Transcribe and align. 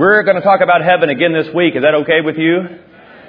We're 0.00 0.22
going 0.22 0.36
to 0.36 0.42
talk 0.42 0.62
about 0.62 0.80
heaven 0.80 1.10
again 1.10 1.34
this 1.34 1.52
week. 1.54 1.76
Is 1.76 1.82
that 1.82 1.94
okay 1.94 2.22
with 2.22 2.38
you? 2.38 2.56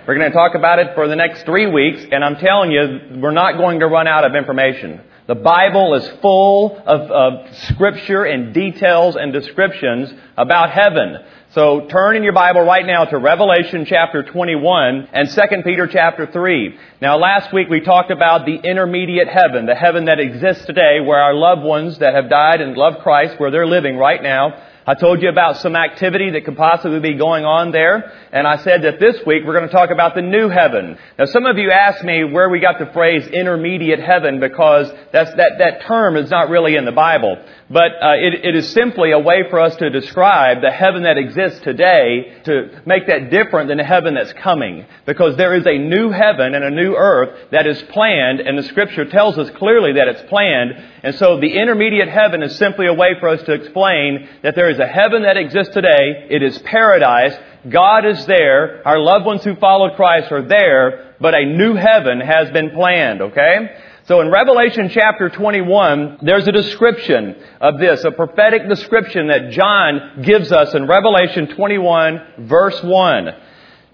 We're 0.08 0.16
going 0.16 0.31
to 0.31 0.33
talk 0.33 0.55
about 0.55 0.79
it 0.79 0.96
for 0.96 1.09
the 1.09 1.17
next 1.17 1.44
three 1.44 1.70
weeks, 1.70 2.01
and 2.09 2.24
I'm 2.24 2.38
telling 2.38 2.71
you, 2.71 3.20
we're 3.20 3.32
not 3.32 3.58
going 3.58 3.82
to 3.82 3.88
run 3.88 4.08
out 4.08 4.24
of 4.24 4.36
information. 4.36 5.02
The 5.28 5.36
Bible 5.36 5.96
is 5.96 6.07
full 6.21 6.78
of, 6.78 7.12
of 7.12 7.55
scripture 7.68 8.23
and 8.23 8.54
details 8.54 9.18
and 9.18 9.34
descriptions 9.34 10.13
about 10.38 10.71
heaven. 10.71 11.18
So 11.55 11.88
turn 11.88 12.15
in 12.15 12.24
your 12.24 12.31
Bible 12.31 12.62
right 12.62 12.85
now 12.85 13.03
to 13.03 13.17
Revelation 13.17 13.83
chapter 13.83 14.24
21 14.24 15.10
and 15.12 15.29
2 15.29 15.42
Peter 15.65 15.88
chapter 15.88 16.26
3. 16.26 16.80
Now 17.02 17.17
last 17.17 17.53
week 17.53 17.67
we 17.67 17.81
talked 17.81 18.12
about 18.12 18.45
the 18.45 18.55
intermediate 18.55 19.27
heaven, 19.27 19.66
the 19.66 19.76
heaven 19.76 20.05
that 20.05 20.22
exists 20.22 20.66
today 20.66 21.02
where 21.02 21.20
our 21.20 21.34
loved 21.34 21.63
ones 21.63 21.99
that 21.99 22.13
have 22.13 22.30
died 22.30 22.62
and 22.62 22.77
love 22.77 23.03
Christ, 23.03 23.38
where 23.41 23.52
they're 23.52 23.67
living 23.67 23.98
right 23.98 24.23
now, 24.23 24.53
I 24.88 24.95
told 24.95 25.22
you 25.22 25.30
about 25.30 25.58
some 25.58 25.76
activity 25.76 26.32
that 26.32 26.44
could 26.44 26.58
possibly 26.58 27.00
be 27.00 27.13
going 27.13 27.45
on 27.45 27.72
there, 27.72 28.12
and 28.31 28.48
I 28.48 28.58
said 28.58 28.81
that 28.81 28.99
this 28.99 29.16
week 29.27 29.44
we're 29.45 29.53
going 29.53 29.67
to 29.67 29.73
talk 29.73 29.91
about 29.91 30.16
the 30.16 30.23
new 30.23 30.49
heaven. 30.49 30.98
Now 31.20 31.26
some 31.26 31.45
of 31.45 31.59
you 31.59 31.70
asked 31.70 32.03
me 32.03 32.23
where 32.23 32.49
we 32.49 32.59
got 32.59 32.80
the 32.80 32.88
phrase 32.88 33.27
intermediate 33.27 33.99
heaven 33.99 34.39
because 34.39 34.91
that's, 35.13 35.30
that, 35.36 35.59
that 35.59 35.81
term 35.84 36.17
is 36.17 36.31
not 36.31 36.49
really 36.49 36.77
in 36.77 36.86
the 36.86 36.91
Bible. 36.91 37.38
But 37.70 37.91
uh, 38.02 38.16
it, 38.16 38.44
it 38.44 38.55
is 38.55 38.70
simply 38.72 39.12
a 39.12 39.20
way 39.20 39.44
for 39.49 39.59
us 39.59 39.75
to 39.77 39.89
describe 39.89 40.62
the 40.62 40.72
heaven 40.72 41.03
that 41.03 41.17
exists 41.17 41.61
today 41.61 42.41
to 42.45 42.81
make 42.86 43.08
that 43.08 43.30
different 43.30 43.70
than 43.70 43.77
the 43.77 43.84
heaven 43.84 44.16
that's 44.16 44.34
coming. 44.34 44.86
Because 45.05 45.38
there 45.38 45.55
is 45.55 45.66
a 45.66 45.77
new 45.77 46.09
heaven 46.09 46.55
and 46.55 46.66
a 46.66 46.72
new 46.72 46.95
earth 46.95 47.52
that 47.52 47.67
is 47.67 47.81
planned, 47.84 48.41
and 48.41 48.58
the 48.58 48.63
scripture 48.63 49.05
tells 49.05 49.38
us 49.38 49.50
clearly 49.52 49.94
that 49.94 50.08
it's 50.08 50.27
planned. 50.27 50.72
And 51.03 51.16
so 51.16 51.39
the 51.39 51.53
intermediate 51.53 52.09
heaven 52.09 52.44
is 52.44 52.58
simply 52.58 52.88
a 52.88 52.94
way 52.94 53.16
for 53.20 53.30
us 53.30 53.41
to 53.44 53.53
explain 53.53 54.27
that 54.44 54.55
there 54.55 54.70
is 54.71 54.80
a 54.80 54.88
heaven 54.88 55.23
that 55.23 55.38
exists 55.38 55.73
today. 55.73 56.27
It 56.30 56.41
is 56.41 56.57
paradise. 56.59 57.38
God 57.70 58.05
is 58.05 58.25
there. 58.25 58.81
Our 58.88 58.99
loved 58.99 59.25
ones 59.25 59.44
who 59.44 59.55
followed 59.55 59.95
Christ 59.95 60.31
are 60.31 60.41
there, 60.41 61.16
but 61.19 61.36
a 61.36 61.45
new 61.45 61.75
heaven 61.75 62.19
has 62.19 62.50
been 62.52 62.72
planned, 62.72 63.22
okay? 63.22 63.75
So 64.05 64.19
in 64.22 64.31
Revelation 64.31 64.89
chapter 64.89 65.30
21, 65.30 66.19
there's 66.23 66.47
a 66.47 66.52
description 66.52 67.36
of 67.61 67.80
this, 67.80 68.03
a 68.03 68.11
prophetic 68.11 68.67
description 68.67 69.27
that 69.27 69.52
John 69.52 70.23
gives 70.23 70.52
us 70.52 70.73
in 70.73 70.88
Revelation 70.88 71.47
21 71.55 72.22
verse 72.39 72.81
1. 72.81 73.30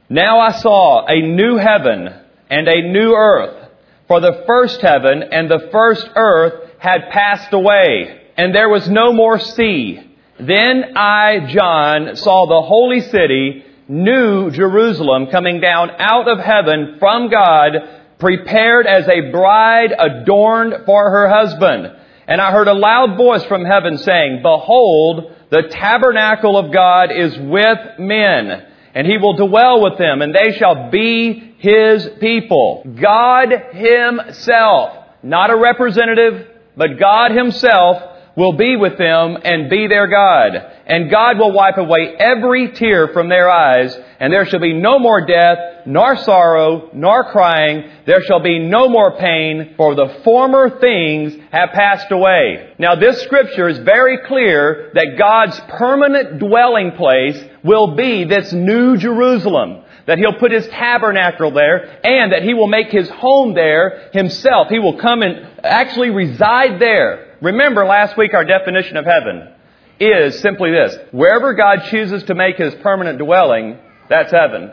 Now 0.09 0.39
I 0.39 0.51
saw 0.51 1.05
a 1.05 1.21
new 1.21 1.57
heaven 1.57 2.07
and 2.49 2.67
a 2.67 2.81
new 2.89 3.13
earth, 3.13 3.69
for 4.07 4.21
the 4.21 4.43
first 4.47 4.79
heaven 4.79 5.23
and 5.23 5.51
the 5.51 5.67
first 5.71 6.09
earth 6.15 6.71
had 6.79 7.09
passed 7.11 7.51
away, 7.51 8.21
and 8.37 8.55
there 8.55 8.69
was 8.69 8.87
no 8.89 9.11
more 9.11 9.37
sea. 9.39 10.06
Then 10.39 10.95
I, 10.95 11.47
John, 11.47 12.15
saw 12.15 12.45
the 12.45 12.61
holy 12.61 13.01
city, 13.01 13.65
New 13.87 14.51
Jerusalem, 14.51 15.27
coming 15.27 15.59
down 15.59 15.89
out 15.97 16.27
of 16.27 16.39
heaven 16.39 16.97
from 16.99 17.29
God, 17.29 17.71
prepared 18.19 18.85
as 18.85 19.07
a 19.07 19.31
bride 19.31 19.93
adorned 19.97 20.85
for 20.85 21.09
her 21.09 21.27
husband. 21.27 21.91
And 22.27 22.39
I 22.39 22.51
heard 22.51 22.67
a 22.67 22.73
loud 22.73 23.17
voice 23.17 23.43
from 23.45 23.65
heaven 23.65 23.97
saying, 23.97 24.41
Behold, 24.43 25.31
the 25.49 25.63
tabernacle 25.71 26.57
of 26.57 26.71
God 26.71 27.11
is 27.11 27.35
with 27.37 27.99
men, 27.99 28.65
and 28.93 29.07
he 29.07 29.17
will 29.17 29.37
dwell 29.37 29.81
with 29.81 29.97
them, 29.97 30.21
and 30.21 30.35
they 30.35 30.57
shall 30.57 30.91
be 30.91 31.55
his 31.57 32.07
people. 32.19 32.83
God 32.99 33.49
himself, 33.71 35.05
not 35.23 35.49
a 35.49 35.57
representative, 35.57 36.47
but 36.75 36.99
God 36.99 37.31
himself 37.31 38.16
will 38.37 38.53
be 38.53 38.75
with 38.75 38.97
them 38.99 39.35
and 39.43 39.69
be 39.69 39.87
their 39.87 40.07
God. 40.07 40.51
And 40.85 41.09
God 41.09 41.39
will 41.39 41.51
wipe 41.51 41.77
away 41.77 42.15
every 42.17 42.71
tear 42.71 43.09
from 43.09 43.27
their 43.27 43.49
eyes, 43.49 43.97
and 44.19 44.31
there 44.31 44.45
shall 44.45 44.59
be 44.59 44.73
no 44.73 44.99
more 44.99 45.25
death, 45.25 45.57
nor 45.87 46.15
sorrow, 46.17 46.89
nor 46.93 47.25
crying. 47.31 47.89
There 48.05 48.21
shall 48.21 48.39
be 48.39 48.59
no 48.59 48.87
more 48.87 49.17
pain, 49.17 49.73
for 49.75 49.95
the 49.95 50.21
former 50.23 50.79
things 50.79 51.35
have 51.51 51.71
passed 51.71 52.11
away. 52.11 52.73
Now 52.77 52.95
this 52.95 53.21
scripture 53.23 53.67
is 53.67 53.79
very 53.79 54.19
clear 54.19 54.91
that 54.93 55.15
God's 55.17 55.59
permanent 55.77 56.39
dwelling 56.39 56.91
place 56.91 57.43
will 57.63 57.95
be 57.95 58.23
this 58.23 58.53
new 58.53 58.97
Jerusalem 58.97 59.83
that 60.05 60.19
he'll 60.19 60.39
put 60.39 60.53
his 60.53 60.65
tabernacle 60.69 61.51
there 61.51 61.99
and 62.05 62.31
that 62.31 62.41
he 62.41 62.53
will 62.53 62.67
make 62.67 62.89
his 62.89 63.09
home 63.09 63.53
there 63.53 64.09
himself. 64.13 64.69
He 64.69 64.79
will 64.79 64.97
come 64.97 65.21
and 65.21 65.45
actually 65.65 66.11
reside 66.11 66.79
there. 66.79 67.26
Remember 67.41 67.85
last 67.85 68.17
week 68.17 68.33
our 68.33 68.45
definition 68.45 68.97
of 68.97 69.05
heaven 69.05 69.53
is 69.99 70.39
simply 70.39 70.71
this. 70.71 70.95
Wherever 71.11 71.53
God 71.53 71.83
chooses 71.89 72.23
to 72.23 72.35
make 72.35 72.57
his 72.57 72.73
permanent 72.75 73.19
dwelling, 73.19 73.77
that's 74.09 74.31
heaven. 74.31 74.71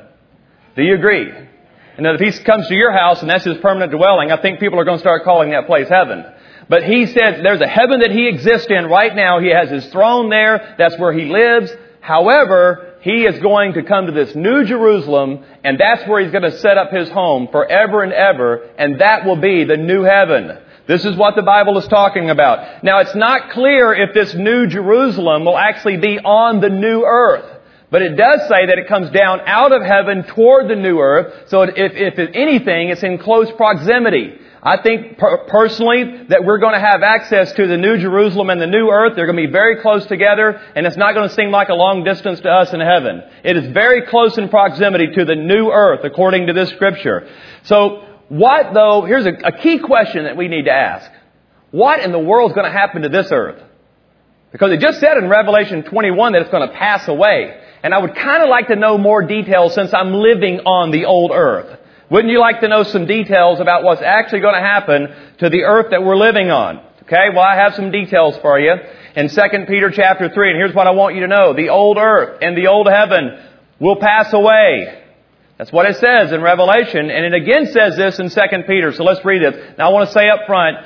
Do 0.77 0.83
you 0.83 0.95
agree? 0.95 1.31
And 1.97 2.07
if 2.07 2.21
he 2.21 2.43
comes 2.43 2.67
to 2.69 2.75
your 2.75 2.93
house 2.93 3.21
and 3.21 3.31
that's 3.31 3.45
his 3.45 3.59
permanent 3.59 3.93
dwelling, 3.93 4.33
I 4.33 4.41
think 4.41 4.61
people 4.61 4.81
are 4.81 4.85
going 4.85 4.99
to 4.99 5.03
start 5.03 5.25
calling 5.25 5.51
that 5.51 5.67
place 5.67 5.89
heaven. 5.89 6.25
But 6.69 6.85
he 6.85 7.07
said 7.07 7.45
there's 7.45 7.61
a 7.61 7.69
heaven 7.69 8.01
that 8.01 8.11
he 8.11 8.27
exists 8.29 8.69
in 8.69 8.87
right 8.87 9.15
now. 9.15 9.39
He 9.39 9.51
has 9.51 9.71
his 9.71 9.87
throne 9.87 10.31
there. 10.31 10.75
That's 10.79 10.99
where 10.99 11.13
he 11.13 11.27
lives. 11.27 11.71
However, 12.01 12.95
he 13.01 13.25
is 13.25 13.39
going 13.41 13.75
to 13.75 13.83
come 13.83 14.07
to 14.07 14.13
this 14.13 14.35
new 14.35 14.65
Jerusalem 14.65 15.45
and 15.63 15.79
that's 15.79 16.09
where 16.09 16.23
he's 16.23 16.33
going 16.33 16.51
to 16.51 16.59
set 16.59 16.79
up 16.79 16.91
his 16.91 17.09
home 17.11 17.49
forever 17.53 18.03
and 18.03 18.13
ever 18.13 18.69
and 18.79 19.01
that 19.01 19.25
will 19.25 19.37
be 19.37 19.65
the 19.65 19.77
new 19.77 20.03
heaven. 20.03 20.59
This 20.87 21.05
is 21.05 21.17
what 21.17 21.35
the 21.35 21.43
Bible 21.43 21.79
is 21.79 21.89
talking 21.89 22.29
about. 22.29 22.85
Now 22.85 22.99
it's 22.99 23.15
not 23.15 23.51
clear 23.51 23.95
if 23.95 24.13
this 24.13 24.35
new 24.35 24.67
Jerusalem 24.67 25.45
will 25.45 25.57
actually 25.57 25.97
be 25.97 26.19
on 26.19 26.61
the 26.61 26.69
new 26.69 27.05
earth. 27.05 27.51
But 27.91 28.03
it 28.03 28.17
does 28.17 28.41
say 28.49 28.67
that 28.67 28.77
it 28.77 28.89
comes 28.89 29.11
down 29.11 29.41
out 29.47 29.73
of 29.73 29.83
heaven 29.83 30.25
toward 30.25 30.69
the 30.69 30.75
new 30.75 30.99
earth. 30.99 31.49
So 31.49 31.63
if, 31.63 31.73
if 31.77 32.19
anything, 32.35 32.89
it's 32.89 33.03
in 33.03 33.19
close 33.19 33.51
proximity. 33.53 34.41
I 34.63 34.79
think 34.79 35.19
per- 35.19 35.47
personally 35.47 36.25
that 36.29 36.45
we're 36.45 36.59
going 36.59 36.73
to 36.73 36.81
have 36.81 37.03
access 37.03 37.53
to 37.53 37.67
the 37.67 37.77
new 37.77 37.99
Jerusalem 37.99 38.51
and 38.51 38.61
the 38.61 38.67
new 38.67 38.89
earth. 38.91 39.15
They're 39.15 39.27
going 39.27 39.37
to 39.37 39.47
be 39.47 39.53
very 39.53 39.81
close 39.81 40.05
together 40.07 40.61
and 40.75 40.87
it's 40.87 40.97
not 40.97 41.15
going 41.15 41.29
to 41.29 41.35
seem 41.35 41.51
like 41.51 41.69
a 41.69 41.75
long 41.75 42.03
distance 42.03 42.41
to 42.41 42.51
us 42.51 42.73
in 42.73 42.81
heaven. 42.81 43.23
It 43.45 43.57
is 43.57 43.73
very 43.73 44.07
close 44.07 44.39
in 44.39 44.49
proximity 44.49 45.09
to 45.15 45.25
the 45.25 45.37
new 45.37 45.71
earth 45.71 46.01
according 46.03 46.49
to 46.49 46.53
this 46.53 46.71
scripture. 46.71 47.29
So 47.65 48.14
what 48.29 48.75
though, 48.75 49.03
here's 49.03 49.27
a, 49.27 49.33
a 49.45 49.53
key 49.53 49.79
question 49.79 50.25
that 50.25 50.37
we 50.37 50.49
need 50.49 50.65
to 50.65 50.73
ask. 50.73 51.11
What 51.71 52.01
in 52.01 52.13
the 52.13 52.19
world 52.19 52.53
is 52.53 52.55
going 52.55 52.71
to 52.71 52.77
happen 52.77 53.03
to 53.03 53.09
this 53.09 53.29
earth? 53.31 53.63
Because 54.53 54.71
it 54.71 54.81
just 54.81 55.01
said 55.01 55.17
in 55.17 55.29
Revelation 55.29 55.83
21 55.83 56.33
that 56.33 56.43
it's 56.43 56.51
going 56.51 56.69
to 56.69 56.75
pass 56.75 57.09
away. 57.09 57.61
And 57.83 57.93
I 57.93 57.99
would 57.99 58.15
kind 58.15 58.43
of 58.43 58.49
like 58.49 58.69
to 58.69 58.77
know 58.77 58.97
more 58.97 59.23
details 59.23 59.75
since 59.75 59.93
I'm 59.93 60.15
living 60.15 60.61
on 60.61 60.93
the 60.93 61.07
old 61.07 61.33
earth. 61.33 61.81
Wouldn't 62.09 62.31
you 62.31 62.39
like 62.39 62.61
to 62.61 62.69
know 62.69 62.85
some 62.85 63.07
details 63.07 63.59
about 63.61 63.83
what's 63.83 64.01
actually 64.01 64.41
going 64.41 64.55
to 64.55 64.61
happen 64.61 65.09
to 65.39 65.51
the 65.51 65.65
earth 65.65 65.91
that 65.91 66.05
we're 66.05 66.17
living 66.17 66.51
on? 66.51 66.79
Okay, 67.03 67.31
well 67.35 67.43
I 67.43 67.57
have 67.57 67.75
some 67.75 67.91
details 67.91 68.37
for 68.39 68.59
you. 68.59 68.75
In 69.17 69.29
2 69.29 69.41
Peter 69.67 69.91
chapter 69.91 70.29
3, 70.29 70.51
and 70.51 70.57
here's 70.57 70.75
what 70.75 70.87
I 70.87 70.93
want 70.93 71.17
you 71.17 71.23
to 71.23 71.27
know. 71.27 71.53
The 71.53 71.71
old 71.71 71.99
earth 71.99 72.39
and 72.41 72.57
the 72.57 72.69
old 72.69 72.87
heaven 72.89 73.39
will 73.81 73.97
pass 73.97 74.33
away. 74.33 75.04
That's 75.57 75.71
what 75.71 75.87
it 75.87 75.97
says 75.97 76.33
in 76.33 76.43
Revelation, 76.43 77.11
and 77.11 77.25
it 77.25 77.35
again 77.35 77.67
says 77.67 77.97
this 77.97 78.19
in 78.19 78.29
2 78.29 78.63
Peter. 78.67 78.93
So 78.93 79.05
let's 79.05 79.25
read 79.25 79.43
it. 79.43 79.79
Now 79.79 79.91
I 79.91 79.93
want 79.93 80.09
to 80.09 80.13
say 80.13 80.29
up 80.29 80.41
front, 80.47 80.79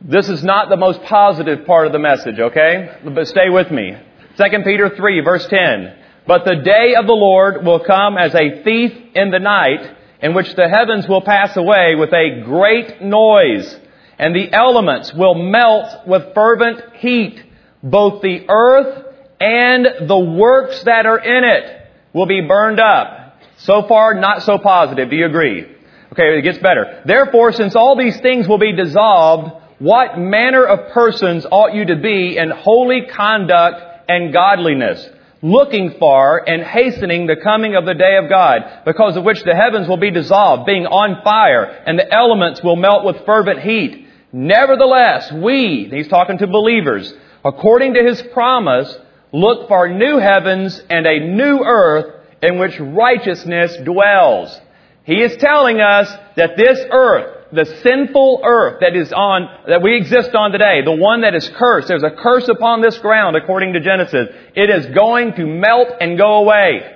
this 0.00 0.28
is 0.28 0.44
not 0.44 0.68
the 0.68 0.76
most 0.76 1.02
positive 1.02 1.66
part 1.66 1.86
of 1.86 1.92
the 1.92 1.98
message, 1.98 2.38
okay? 2.38 2.96
But 3.04 3.26
stay 3.26 3.50
with 3.50 3.70
me. 3.72 3.96
2 4.36 4.44
Peter 4.64 4.94
3 4.94 5.20
verse 5.20 5.46
10. 5.46 5.96
But 6.26 6.44
the 6.44 6.56
day 6.56 6.94
of 6.94 7.06
the 7.06 7.12
Lord 7.12 7.64
will 7.64 7.80
come 7.80 8.16
as 8.16 8.34
a 8.34 8.62
thief 8.62 8.92
in 9.14 9.30
the 9.30 9.40
night, 9.40 9.96
in 10.22 10.32
which 10.32 10.54
the 10.54 10.68
heavens 10.68 11.08
will 11.08 11.20
pass 11.20 11.56
away 11.56 11.96
with 11.96 12.12
a 12.12 12.42
great 12.44 13.02
noise, 13.02 13.76
and 14.18 14.34
the 14.34 14.52
elements 14.52 15.12
will 15.12 15.34
melt 15.34 16.06
with 16.06 16.34
fervent 16.34 16.80
heat. 16.96 17.42
Both 17.82 18.22
the 18.22 18.46
earth 18.48 19.06
and 19.40 20.08
the 20.08 20.18
works 20.18 20.82
that 20.84 21.04
are 21.04 21.18
in 21.18 21.44
it 21.44 21.90
will 22.14 22.26
be 22.26 22.40
burned 22.40 22.80
up. 22.80 23.23
So 23.58 23.86
far, 23.88 24.14
not 24.14 24.42
so 24.42 24.58
positive. 24.58 25.10
Do 25.10 25.16
you 25.16 25.26
agree? 25.26 25.66
Okay, 26.12 26.38
it 26.38 26.42
gets 26.42 26.58
better. 26.58 27.02
Therefore, 27.04 27.52
since 27.52 27.74
all 27.74 27.96
these 27.96 28.18
things 28.20 28.46
will 28.46 28.58
be 28.58 28.72
dissolved, 28.72 29.52
what 29.78 30.18
manner 30.18 30.64
of 30.64 30.92
persons 30.92 31.44
ought 31.50 31.74
you 31.74 31.86
to 31.86 31.96
be 31.96 32.36
in 32.36 32.50
holy 32.50 33.06
conduct 33.06 34.08
and 34.08 34.32
godliness, 34.32 35.08
looking 35.42 35.96
for 35.98 36.48
and 36.48 36.62
hastening 36.62 37.26
the 37.26 37.36
coming 37.42 37.74
of 37.74 37.84
the 37.84 37.94
day 37.94 38.16
of 38.16 38.28
God, 38.30 38.82
because 38.84 39.16
of 39.16 39.24
which 39.24 39.42
the 39.42 39.54
heavens 39.54 39.88
will 39.88 39.96
be 39.96 40.10
dissolved, 40.10 40.66
being 40.66 40.86
on 40.86 41.22
fire, 41.24 41.64
and 41.64 41.98
the 41.98 42.12
elements 42.12 42.62
will 42.62 42.76
melt 42.76 43.04
with 43.04 43.24
fervent 43.26 43.60
heat. 43.60 44.06
Nevertheless, 44.32 45.32
we, 45.32 45.88
he's 45.90 46.08
talking 46.08 46.38
to 46.38 46.46
believers, 46.46 47.12
according 47.44 47.94
to 47.94 48.02
his 48.04 48.22
promise, 48.32 48.96
look 49.32 49.68
for 49.68 49.88
new 49.88 50.18
heavens 50.18 50.80
and 50.88 51.06
a 51.06 51.18
new 51.18 51.64
earth 51.64 52.13
in 52.44 52.58
which 52.58 52.78
righteousness 52.78 53.76
dwells. 53.84 54.60
He 55.04 55.20
is 55.22 55.36
telling 55.36 55.80
us 55.80 56.10
that 56.36 56.56
this 56.56 56.78
earth, 56.90 57.46
the 57.52 57.64
sinful 57.82 58.40
earth 58.44 58.80
that 58.80 58.96
is 58.96 59.12
on, 59.12 59.48
that 59.68 59.82
we 59.82 59.96
exist 59.96 60.34
on 60.34 60.50
today, 60.50 60.82
the 60.84 60.92
one 60.92 61.22
that 61.22 61.34
is 61.34 61.48
cursed, 61.50 61.88
there's 61.88 62.02
a 62.02 62.10
curse 62.10 62.48
upon 62.48 62.80
this 62.80 62.98
ground 62.98 63.36
according 63.36 63.74
to 63.74 63.80
Genesis. 63.80 64.28
It 64.54 64.70
is 64.70 64.86
going 64.94 65.34
to 65.34 65.46
melt 65.46 65.88
and 66.00 66.18
go 66.18 66.38
away. 66.38 66.90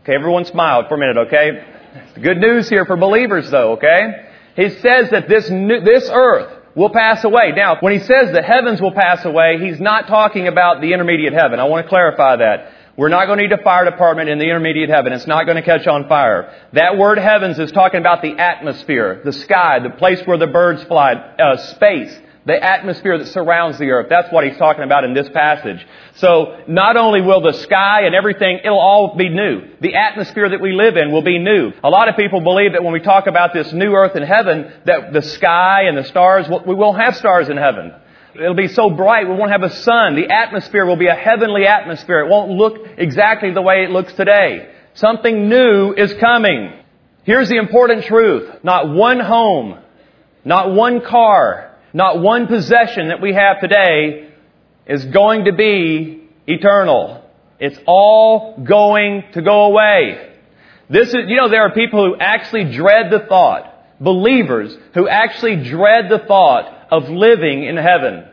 Okay, 0.00 0.14
everyone 0.14 0.44
smiled 0.44 0.86
for 0.88 0.94
a 0.94 0.98
minute, 0.98 1.16
okay? 1.26 1.64
Good 2.22 2.38
news 2.38 2.68
here 2.68 2.86
for 2.86 2.96
believers 2.96 3.50
though, 3.50 3.72
okay? 3.72 4.28
He 4.56 4.70
says 4.70 5.10
that 5.10 5.28
this, 5.28 5.50
new, 5.50 5.80
this 5.80 6.08
earth 6.12 6.56
will 6.74 6.90
pass 6.90 7.24
away. 7.24 7.52
Now, 7.54 7.76
when 7.80 7.92
he 7.92 7.98
says 7.98 8.32
the 8.32 8.42
heavens 8.42 8.80
will 8.80 8.92
pass 8.92 9.24
away, 9.24 9.58
he's 9.60 9.80
not 9.80 10.06
talking 10.06 10.46
about 10.46 10.80
the 10.80 10.92
intermediate 10.92 11.32
heaven. 11.32 11.58
I 11.58 11.64
want 11.64 11.84
to 11.84 11.88
clarify 11.88 12.36
that. 12.36 12.72
We're 13.00 13.08
not 13.08 13.28
going 13.28 13.38
to 13.38 13.44
need 13.44 13.52
a 13.52 13.62
fire 13.62 13.86
department 13.86 14.28
in 14.28 14.38
the 14.38 14.44
intermediate 14.44 14.90
heaven. 14.90 15.14
It's 15.14 15.26
not 15.26 15.46
going 15.46 15.56
to 15.56 15.62
catch 15.62 15.86
on 15.86 16.06
fire. 16.06 16.54
That 16.74 16.98
word 16.98 17.16
heavens 17.16 17.58
is 17.58 17.72
talking 17.72 17.98
about 17.98 18.20
the 18.20 18.32
atmosphere, 18.32 19.22
the 19.24 19.32
sky, 19.32 19.78
the 19.78 19.88
place 19.88 20.20
where 20.26 20.36
the 20.36 20.48
birds 20.48 20.84
fly, 20.84 21.14
uh, 21.14 21.56
space, 21.56 22.14
the 22.44 22.62
atmosphere 22.62 23.16
that 23.16 23.28
surrounds 23.28 23.78
the 23.78 23.88
earth. 23.88 24.08
That's 24.10 24.30
what 24.30 24.46
he's 24.46 24.58
talking 24.58 24.84
about 24.84 25.04
in 25.04 25.14
this 25.14 25.30
passage. 25.30 25.82
So 26.16 26.62
not 26.68 26.98
only 26.98 27.22
will 27.22 27.40
the 27.40 27.54
sky 27.54 28.02
and 28.02 28.14
everything, 28.14 28.60
it'll 28.62 28.78
all 28.78 29.16
be 29.16 29.30
new. 29.30 29.62
The 29.80 29.94
atmosphere 29.94 30.50
that 30.50 30.60
we 30.60 30.72
live 30.72 30.98
in 30.98 31.10
will 31.10 31.22
be 31.22 31.38
new. 31.38 31.72
A 31.82 31.88
lot 31.88 32.10
of 32.10 32.16
people 32.16 32.42
believe 32.42 32.72
that 32.72 32.84
when 32.84 32.92
we 32.92 33.00
talk 33.00 33.26
about 33.26 33.54
this 33.54 33.72
new 33.72 33.94
earth 33.94 34.14
and 34.14 34.26
heaven, 34.26 34.74
that 34.84 35.14
the 35.14 35.22
sky 35.22 35.84
and 35.84 35.96
the 35.96 36.04
stars, 36.04 36.50
we 36.66 36.74
won't 36.74 37.00
have 37.00 37.16
stars 37.16 37.48
in 37.48 37.56
heaven. 37.56 37.94
It'll 38.34 38.54
be 38.54 38.68
so 38.68 38.90
bright, 38.90 39.28
we 39.28 39.34
won't 39.34 39.50
have 39.50 39.62
a 39.62 39.70
sun. 39.70 40.14
The 40.14 40.30
atmosphere 40.30 40.86
will 40.86 40.96
be 40.96 41.08
a 41.08 41.14
heavenly 41.14 41.66
atmosphere. 41.66 42.20
It 42.20 42.28
won't 42.28 42.52
look 42.52 42.86
exactly 42.96 43.52
the 43.52 43.62
way 43.62 43.82
it 43.84 43.90
looks 43.90 44.12
today. 44.12 44.72
Something 44.94 45.48
new 45.48 45.92
is 45.92 46.14
coming. 46.14 46.72
Here's 47.24 47.48
the 47.48 47.56
important 47.56 48.04
truth. 48.04 48.48
Not 48.62 48.88
one 48.88 49.20
home, 49.20 49.78
not 50.44 50.72
one 50.72 51.00
car, 51.00 51.76
not 51.92 52.20
one 52.20 52.46
possession 52.46 53.08
that 53.08 53.20
we 53.20 53.34
have 53.34 53.60
today 53.60 54.30
is 54.86 55.04
going 55.06 55.46
to 55.46 55.52
be 55.52 56.28
eternal. 56.46 57.24
It's 57.58 57.78
all 57.86 58.58
going 58.62 59.24
to 59.32 59.42
go 59.42 59.64
away. 59.64 60.34
This 60.88 61.08
is, 61.08 61.26
you 61.26 61.36
know, 61.36 61.48
there 61.48 61.62
are 61.62 61.72
people 61.72 62.04
who 62.04 62.16
actually 62.18 62.72
dread 62.72 63.10
the 63.10 63.26
thought, 63.28 64.00
believers 64.00 64.76
who 64.94 65.08
actually 65.08 65.64
dread 65.64 66.08
the 66.08 66.20
thought 66.26 66.79
of 66.90 67.08
living 67.08 67.64
in 67.64 67.76
heaven. 67.76 68.24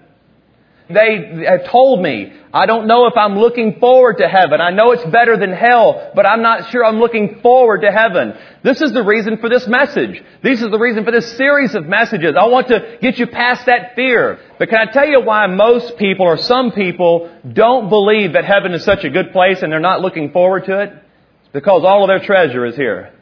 They 0.90 1.44
have 1.46 1.70
told 1.70 2.02
me, 2.02 2.32
I 2.54 2.66
don't 2.66 2.88
know 2.88 3.08
if 3.08 3.14
I'm 3.18 3.38
looking 3.38 3.78
forward 3.80 4.20
to 4.20 4.28
heaven. 4.28 4.62
I 4.62 4.70
know 4.70 4.92
it's 4.92 5.04
better 5.04 5.36
than 5.36 5.52
hell, 5.52 6.12
but 6.16 6.26
I'm 6.26 6.42
not 6.42 6.72
sure 6.72 6.86
I'm 6.86 7.00
looking 7.00 7.42
forward 7.42 7.82
to 7.82 7.92
heaven. 7.92 8.34
This 8.64 8.80
is 8.80 8.94
the 8.94 9.04
reason 9.04 9.38
for 9.38 9.50
this 9.50 9.68
message. 9.68 10.24
This 10.42 10.62
is 10.62 10.72
the 10.72 10.80
reason 10.80 11.04
for 11.04 11.12
this 11.12 11.36
series 11.36 11.76
of 11.76 11.86
messages. 11.86 12.36
I 12.40 12.48
want 12.48 12.70
to 12.70 12.98
get 13.02 13.20
you 13.20 13.28
past 13.28 13.66
that 13.66 13.96
fear. 13.96 14.40
But 14.58 14.70
can 14.70 14.88
I 14.88 14.92
tell 14.92 15.08
you 15.08 15.20
why 15.22 15.46
most 15.48 15.98
people 15.98 16.26
or 16.26 16.38
some 16.38 16.72
people 16.72 17.30
don't 17.52 17.90
believe 17.90 18.34
that 18.34 18.46
heaven 18.46 18.72
is 18.74 18.86
such 18.86 19.04
a 19.04 19.10
good 19.10 19.34
place 19.34 19.62
and 19.62 19.72
they're 19.72 19.82
not 19.82 20.00
looking 20.00 20.32
forward 20.32 20.66
to 20.66 20.80
it? 20.84 20.94
It's 20.94 21.54
because 21.54 21.84
all 21.84 22.04
of 22.04 22.08
their 22.08 22.26
treasure 22.26 22.66
is 22.66 22.78
here. 22.78 23.14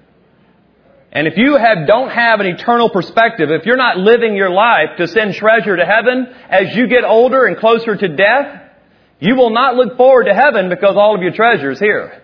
And 1.15 1.27
if 1.27 1.37
you 1.37 1.55
have, 1.55 1.87
don't 1.87 2.09
have 2.09 2.41
an 2.41 2.45
eternal 2.45 2.89
perspective, 2.89 3.49
if 3.49 3.65
you're 3.65 3.77
not 3.77 3.97
living 3.97 4.35
your 4.35 4.49
life 4.49 4.97
to 4.97 5.07
send 5.07 5.33
treasure 5.33 5.77
to 5.77 5.85
heaven 5.85 6.27
as 6.49 6.75
you 6.75 6.87
get 6.87 7.05
older 7.05 7.45
and 7.45 7.57
closer 7.57 7.95
to 7.95 8.07
death, 8.09 8.61
you 9.21 9.35
will 9.35 9.51
not 9.51 9.75
look 9.75 9.95
forward 9.95 10.25
to 10.25 10.33
heaven 10.33 10.67
because 10.67 10.97
all 10.97 11.15
of 11.15 11.21
your 11.21 11.31
treasure 11.31 11.71
is 11.71 11.79
here. 11.79 12.21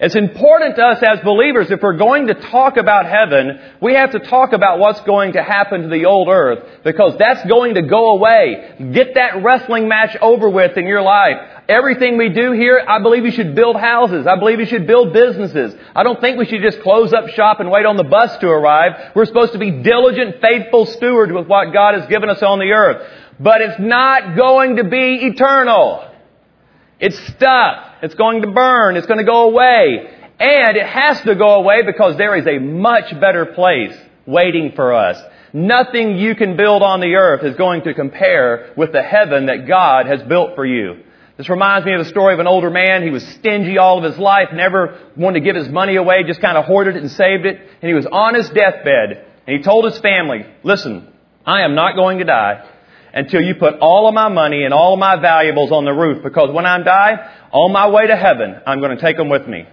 It's 0.00 0.14
important 0.14 0.76
to 0.76 0.82
us 0.82 1.02
as 1.02 1.24
believers, 1.24 1.72
if 1.72 1.82
we're 1.82 1.96
going 1.96 2.28
to 2.28 2.34
talk 2.34 2.76
about 2.76 3.04
heaven, 3.06 3.58
we 3.82 3.94
have 3.94 4.12
to 4.12 4.20
talk 4.20 4.52
about 4.52 4.78
what's 4.78 5.00
going 5.00 5.32
to 5.32 5.42
happen 5.42 5.82
to 5.82 5.88
the 5.88 6.04
old 6.04 6.28
earth 6.28 6.84
because 6.84 7.18
that's 7.18 7.44
going 7.48 7.74
to 7.74 7.82
go 7.82 8.10
away. 8.10 8.76
Get 8.92 9.14
that 9.14 9.42
wrestling 9.42 9.88
match 9.88 10.16
over 10.20 10.48
with 10.48 10.76
in 10.76 10.86
your 10.86 11.02
life. 11.02 11.38
Everything 11.68 12.16
we 12.16 12.28
do 12.28 12.52
here, 12.52 12.80
I 12.86 13.02
believe 13.02 13.24
we 13.24 13.32
should 13.32 13.56
build 13.56 13.74
houses. 13.74 14.24
I 14.24 14.38
believe 14.38 14.58
we 14.58 14.66
should 14.66 14.86
build 14.86 15.12
businesses. 15.12 15.74
I 15.96 16.04
don't 16.04 16.20
think 16.20 16.38
we 16.38 16.46
should 16.46 16.62
just 16.62 16.80
close 16.82 17.12
up 17.12 17.30
shop 17.30 17.58
and 17.58 17.68
wait 17.68 17.84
on 17.84 17.96
the 17.96 18.04
bus 18.04 18.38
to 18.38 18.46
arrive. 18.46 19.12
We're 19.16 19.26
supposed 19.26 19.54
to 19.54 19.58
be 19.58 19.82
diligent, 19.82 20.40
faithful 20.40 20.86
stewards 20.86 21.32
with 21.32 21.48
what 21.48 21.72
God 21.72 21.98
has 21.98 22.08
given 22.08 22.30
us 22.30 22.40
on 22.40 22.60
the 22.60 22.70
earth. 22.70 23.04
But 23.40 23.62
it's 23.62 23.80
not 23.80 24.36
going 24.36 24.76
to 24.76 24.84
be 24.84 25.26
eternal. 25.26 26.08
It's 27.00 27.18
stuff. 27.34 27.87
It's 28.02 28.14
going 28.14 28.42
to 28.42 28.50
burn. 28.50 28.96
It's 28.96 29.06
going 29.06 29.18
to 29.18 29.24
go 29.24 29.48
away. 29.48 30.14
And 30.38 30.76
it 30.76 30.86
has 30.86 31.20
to 31.22 31.34
go 31.34 31.54
away 31.54 31.82
because 31.84 32.16
there 32.16 32.36
is 32.36 32.46
a 32.46 32.58
much 32.58 33.18
better 33.20 33.46
place 33.46 33.96
waiting 34.26 34.72
for 34.76 34.94
us. 34.94 35.20
Nothing 35.52 36.16
you 36.16 36.36
can 36.36 36.56
build 36.56 36.82
on 36.82 37.00
the 37.00 37.14
earth 37.14 37.42
is 37.42 37.56
going 37.56 37.82
to 37.82 37.94
compare 37.94 38.72
with 38.76 38.92
the 38.92 39.02
heaven 39.02 39.46
that 39.46 39.66
God 39.66 40.06
has 40.06 40.22
built 40.22 40.54
for 40.54 40.64
you. 40.64 41.02
This 41.36 41.48
reminds 41.48 41.86
me 41.86 41.94
of 41.94 42.04
the 42.04 42.10
story 42.10 42.34
of 42.34 42.40
an 42.40 42.46
older 42.46 42.70
man. 42.70 43.02
He 43.02 43.10
was 43.10 43.26
stingy 43.26 43.78
all 43.78 43.98
of 43.98 44.04
his 44.04 44.18
life, 44.18 44.48
never 44.52 44.98
wanted 45.16 45.40
to 45.40 45.44
give 45.44 45.56
his 45.56 45.68
money 45.68 45.96
away, 45.96 46.24
just 46.24 46.40
kind 46.40 46.58
of 46.58 46.64
hoarded 46.64 46.96
it 46.96 47.02
and 47.02 47.10
saved 47.10 47.46
it. 47.46 47.60
And 47.80 47.88
he 47.88 47.94
was 47.94 48.06
on 48.06 48.34
his 48.34 48.48
deathbed. 48.50 49.24
And 49.46 49.56
he 49.56 49.62
told 49.62 49.84
his 49.84 49.98
family, 50.00 50.44
listen, 50.62 51.08
I 51.46 51.62
am 51.62 51.74
not 51.74 51.94
going 51.96 52.18
to 52.18 52.24
die 52.24 52.68
until 53.12 53.40
you 53.40 53.54
put 53.54 53.78
all 53.80 54.08
of 54.08 54.14
my 54.14 54.28
money 54.28 54.64
and 54.64 54.74
all 54.74 54.94
of 54.94 54.98
my 54.98 55.20
valuables 55.20 55.72
on 55.72 55.84
the 55.84 55.92
roof 55.92 56.22
because 56.22 56.50
when 56.52 56.66
I 56.66 56.82
die, 56.82 57.34
on 57.52 57.72
my 57.72 57.88
way 57.88 58.06
to 58.06 58.16
heaven, 58.16 58.56
I'm 58.66 58.80
going 58.80 58.96
to 58.96 59.00
take 59.00 59.16
them 59.16 59.28
with 59.28 59.46
me. 59.46 59.66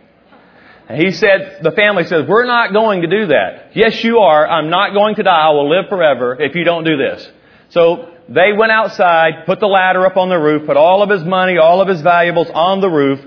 And 0.88 1.02
he 1.02 1.12
said, 1.12 1.60
the 1.64 1.72
family 1.72 2.04
says, 2.04 2.26
we're 2.28 2.46
not 2.46 2.72
going 2.72 3.02
to 3.02 3.08
do 3.08 3.28
that. 3.28 3.72
Yes, 3.76 4.04
you 4.04 4.20
are. 4.20 4.48
I'm 4.48 4.70
not 4.70 4.94
going 4.94 5.16
to 5.16 5.24
die. 5.24 5.48
I 5.48 5.50
will 5.50 5.70
live 5.70 5.90
forever 5.90 6.40
if 6.40 6.56
you 6.56 6.64
don't 6.64 6.84
do 6.84 6.96
this. 6.96 7.28
So 7.70 8.12
they 8.30 8.54
went 8.54 8.72
outside, 8.72 9.46
put 9.46 9.60
the 9.60 9.68
ladder 9.68 10.06
up 10.06 10.16
on 10.16 10.30
the 10.30 10.38
roof, 10.38 10.68
put 10.68 10.78
all 10.78 11.02
of 11.02 11.10
his 11.10 11.24
money, 11.24 11.58
all 11.58 11.82
of 11.82 11.88
his 11.88 12.02
valuables 12.02 12.50
on 12.54 12.82
the 12.82 12.90
roof, 12.90 13.20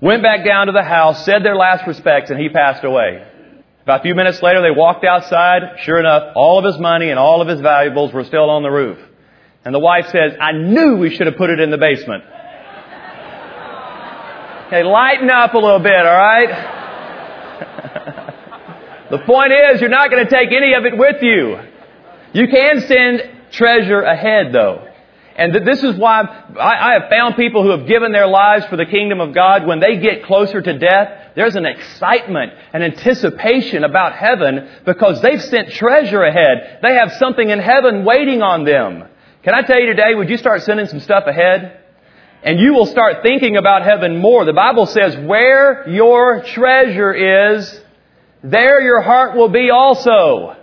went 0.00 0.22
back 0.22 0.44
down 0.44 0.66
to 0.66 0.72
the 0.72 0.82
house, 0.82 1.24
said 1.24 1.44
their 1.44 1.56
last 1.56 1.86
respects, 1.86 2.30
and 2.30 2.40
he 2.40 2.48
passed 2.48 2.82
away. 2.84 3.24
About 3.82 4.00
a 4.00 4.02
few 4.02 4.14
minutes 4.14 4.42
later, 4.42 4.60
they 4.60 4.70
walked 4.70 5.04
outside. 5.04 5.78
Sure 5.84 5.98
enough, 5.98 6.32
all 6.34 6.58
of 6.58 6.64
his 6.64 6.78
money 6.80 7.10
and 7.10 7.18
all 7.18 7.40
of 7.40 7.48
his 7.48 7.60
valuables 7.60 8.12
were 8.12 8.24
still 8.24 8.50
on 8.50 8.62
the 8.62 8.70
roof. 8.70 8.98
And 9.68 9.74
the 9.74 9.80
wife 9.80 10.08
says, 10.08 10.32
I 10.40 10.52
knew 10.52 10.96
we 10.96 11.14
should 11.14 11.26
have 11.26 11.36
put 11.36 11.50
it 11.50 11.60
in 11.60 11.70
the 11.70 11.76
basement. 11.76 12.24
Okay, 14.68 14.82
lighten 14.82 15.28
up 15.28 15.52
a 15.52 15.58
little 15.58 15.80
bit, 15.80 15.92
alright? 15.92 16.48
the 19.10 19.18
point 19.18 19.52
is, 19.52 19.82
you're 19.82 19.90
not 19.90 20.10
going 20.10 20.24
to 20.24 20.30
take 20.30 20.52
any 20.52 20.72
of 20.72 20.86
it 20.86 20.96
with 20.96 21.22
you. 21.22 21.60
You 22.32 22.48
can 22.48 22.80
send 22.80 23.30
treasure 23.50 24.00
ahead 24.00 24.54
though. 24.54 24.88
And 25.36 25.54
this 25.54 25.84
is 25.84 25.96
why 25.96 26.22
I 26.58 26.94
have 26.94 27.10
found 27.10 27.36
people 27.36 27.62
who 27.62 27.72
have 27.72 27.86
given 27.86 28.10
their 28.10 28.26
lives 28.26 28.64
for 28.68 28.78
the 28.78 28.86
kingdom 28.86 29.20
of 29.20 29.34
God, 29.34 29.66
when 29.66 29.80
they 29.80 29.98
get 29.98 30.24
closer 30.24 30.62
to 30.62 30.78
death, 30.78 31.34
there's 31.36 31.56
an 31.56 31.66
excitement, 31.66 32.54
an 32.72 32.80
anticipation 32.80 33.84
about 33.84 34.14
heaven 34.14 34.66
because 34.86 35.20
they've 35.20 35.42
sent 35.42 35.72
treasure 35.72 36.22
ahead. 36.22 36.78
They 36.80 36.94
have 36.94 37.12
something 37.18 37.50
in 37.50 37.58
heaven 37.58 38.06
waiting 38.06 38.40
on 38.40 38.64
them. 38.64 39.08
Can 39.42 39.54
I 39.54 39.62
tell 39.62 39.78
you 39.78 39.86
today, 39.86 40.14
would 40.14 40.28
you 40.28 40.36
start 40.36 40.62
sending 40.62 40.86
some 40.86 41.00
stuff 41.00 41.24
ahead? 41.26 41.80
And 42.42 42.58
you 42.60 42.72
will 42.72 42.86
start 42.86 43.22
thinking 43.22 43.56
about 43.56 43.82
heaven 43.82 44.18
more. 44.18 44.44
The 44.44 44.52
Bible 44.52 44.86
says, 44.86 45.16
where 45.16 45.88
your 45.88 46.42
treasure 46.42 47.56
is, 47.56 47.80
there 48.42 48.80
your 48.80 49.00
heart 49.00 49.36
will 49.36 49.48
be 49.48 49.70
also. 49.70 50.56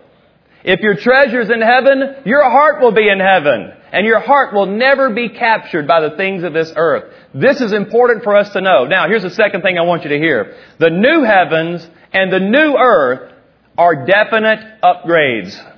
If 0.63 0.79
your 0.79 0.95
treasure's 0.95 1.49
in 1.49 1.61
heaven, 1.61 2.23
your 2.25 2.43
heart 2.43 2.81
will 2.81 2.91
be 2.91 3.07
in 3.07 3.19
heaven. 3.19 3.71
And 3.91 4.05
your 4.05 4.19
heart 4.19 4.53
will 4.53 4.65
never 4.65 5.09
be 5.09 5.29
captured 5.29 5.87
by 5.87 6.01
the 6.01 6.17
things 6.17 6.43
of 6.43 6.53
this 6.53 6.73
earth. 6.75 7.13
This 7.33 7.61
is 7.61 7.71
important 7.71 8.23
for 8.23 8.35
us 8.35 8.51
to 8.53 8.61
know. 8.61 8.85
Now, 8.85 9.07
here's 9.07 9.23
the 9.23 9.29
second 9.29 9.61
thing 9.61 9.77
I 9.77 9.83
want 9.83 10.03
you 10.03 10.09
to 10.09 10.17
hear. 10.17 10.57
The 10.79 10.89
new 10.89 11.23
heavens 11.23 11.87
and 12.11 12.31
the 12.31 12.39
new 12.39 12.75
earth 12.77 13.31
are 13.77 14.05
definite 14.05 14.81
upgrades. 14.83 15.74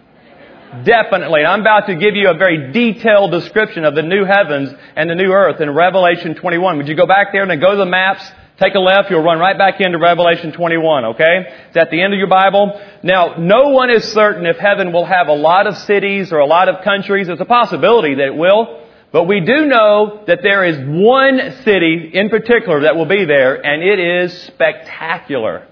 Definitely. 0.84 1.46
I'm 1.46 1.62
about 1.62 1.88
to 1.88 1.96
give 1.96 2.16
you 2.16 2.30
a 2.30 2.38
very 2.38 2.72
detailed 2.72 3.32
description 3.32 3.86
of 3.86 3.96
the 3.96 4.04
new 4.04 4.26
heavens 4.26 4.74
and 4.96 5.10
the 5.10 5.16
new 5.16 5.32
earth 5.32 5.62
in 5.62 5.70
Revelation 5.70 6.36
21. 6.36 6.78
Would 6.78 6.88
you 6.88 6.96
go 6.96 7.08
back 7.08 7.28
there 7.32 7.42
and 7.42 7.52
then 7.52 7.60
go 7.60 7.72
to 7.72 7.78
the 7.78 7.86
maps 7.86 8.32
Take 8.60 8.74
a 8.74 8.80
left, 8.80 9.12
you'll 9.12 9.22
run 9.22 9.38
right 9.38 9.56
back 9.56 9.80
into 9.82 10.00
Revelation 10.00 10.52
21, 10.52 11.06
okay? 11.06 11.46
It's 11.68 11.78
at 11.78 11.92
the 11.92 12.02
end 12.02 12.14
of 12.14 12.18
your 12.18 12.28
Bible. 12.28 12.82
Now, 13.04 13.36
no 13.38 13.70
one 13.70 13.92
is 13.92 14.04
certain 14.14 14.48
if 14.48 14.58
heaven 14.58 14.92
will 14.92 15.06
have 15.06 15.28
a 15.28 15.34
lot 15.34 15.68
of 15.68 15.78
cities 15.78 16.34
or 16.34 16.40
a 16.40 16.46
lot 16.48 16.68
of 16.68 16.84
countries. 16.84 17.30
It's 17.30 17.40
a 17.40 17.46
possibility 17.46 18.16
that 18.16 18.26
it 18.26 18.36
will. 18.36 18.84
But 19.12 19.26
we 19.26 19.42
do 19.42 19.68
know 19.68 20.24
that 20.26 20.42
there 20.42 20.64
is 20.64 20.76
one 20.80 21.56
city 21.66 22.10
in 22.12 22.30
particular 22.30 22.82
that 22.82 22.96
will 22.96 23.06
be 23.06 23.26
there, 23.26 23.64
and 23.64 23.84
it 23.84 24.00
is 24.00 24.34
spectacular. 24.44 25.68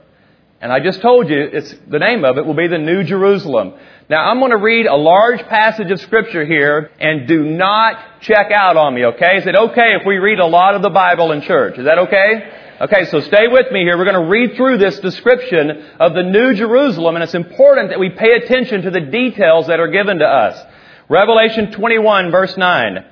And 0.62 0.72
I 0.72 0.80
just 0.80 1.02
told 1.02 1.28
you, 1.28 1.42
it's, 1.42 1.74
the 1.88 2.00
name 2.00 2.24
of 2.24 2.38
it 2.38 2.46
will 2.46 2.54
be 2.54 2.68
the 2.68 2.78
New 2.78 3.04
Jerusalem. 3.04 3.74
Now 4.08 4.30
I'm 4.30 4.38
going 4.38 4.52
to 4.52 4.58
read 4.58 4.86
a 4.86 4.96
large 4.96 5.40
passage 5.48 5.90
of 5.90 6.00
scripture 6.00 6.46
here 6.46 6.92
and 7.00 7.28
do 7.28 7.44
not 7.44 8.22
check 8.22 8.52
out 8.52 8.78
on 8.78 8.94
me, 8.94 9.04
okay? 9.06 9.38
Is 9.38 9.48
it 9.48 9.56
okay 9.56 9.96
if 10.00 10.06
we 10.06 10.18
read 10.18 10.38
a 10.38 10.46
lot 10.46 10.76
of 10.76 10.84
the 10.84 10.92
Bible 10.92 11.32
in 11.32 11.42
church? 11.42 11.80
Is 11.80 11.86
that 11.86 11.98
okay? 11.98 12.52
Okay, 12.82 13.06
so 13.06 13.20
stay 13.22 13.48
with 13.48 13.72
me 13.72 13.80
here. 13.80 13.98
We're 13.98 14.06
going 14.06 14.24
to 14.24 14.30
read 14.30 14.56
through 14.58 14.78
this 14.78 15.00
description 15.00 15.72
of 16.00 16.14
the 16.14 16.22
New 16.22 16.54
Jerusalem 16.54 17.16
and 17.16 17.24
it's 17.24 17.34
important 17.34 17.90
that 17.90 18.00
we 18.00 18.12
pay 18.12 18.34
attention 18.34 18.84
to 18.84 18.92
the 18.92 19.02
details 19.02 19.66
that 19.68 19.80
are 19.80 19.88
given 19.88 20.20
to 20.20 20.26
us. 20.26 20.64
Revelation 21.10 21.72
21 21.72 22.30
verse 22.30 22.56
9. 22.56 23.06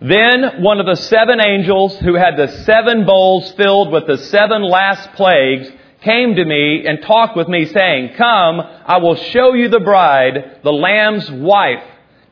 Then 0.00 0.62
one 0.62 0.78
of 0.78 0.86
the 0.86 1.02
seven 1.02 1.40
angels 1.40 1.98
who 1.98 2.14
had 2.14 2.36
the 2.36 2.46
seven 2.62 3.04
bowls 3.04 3.50
filled 3.54 3.90
with 3.90 4.06
the 4.06 4.18
seven 4.18 4.62
last 4.62 5.14
plagues 5.14 5.68
came 6.02 6.36
to 6.36 6.44
me 6.44 6.86
and 6.86 7.02
talked 7.02 7.36
with 7.36 7.48
me 7.48 7.66
saying, 7.66 8.14
Come, 8.16 8.60
I 8.60 8.98
will 8.98 9.16
show 9.16 9.54
you 9.54 9.68
the 9.68 9.80
bride, 9.80 10.60
the 10.62 10.72
Lamb's 10.72 11.30
wife. 11.30 11.82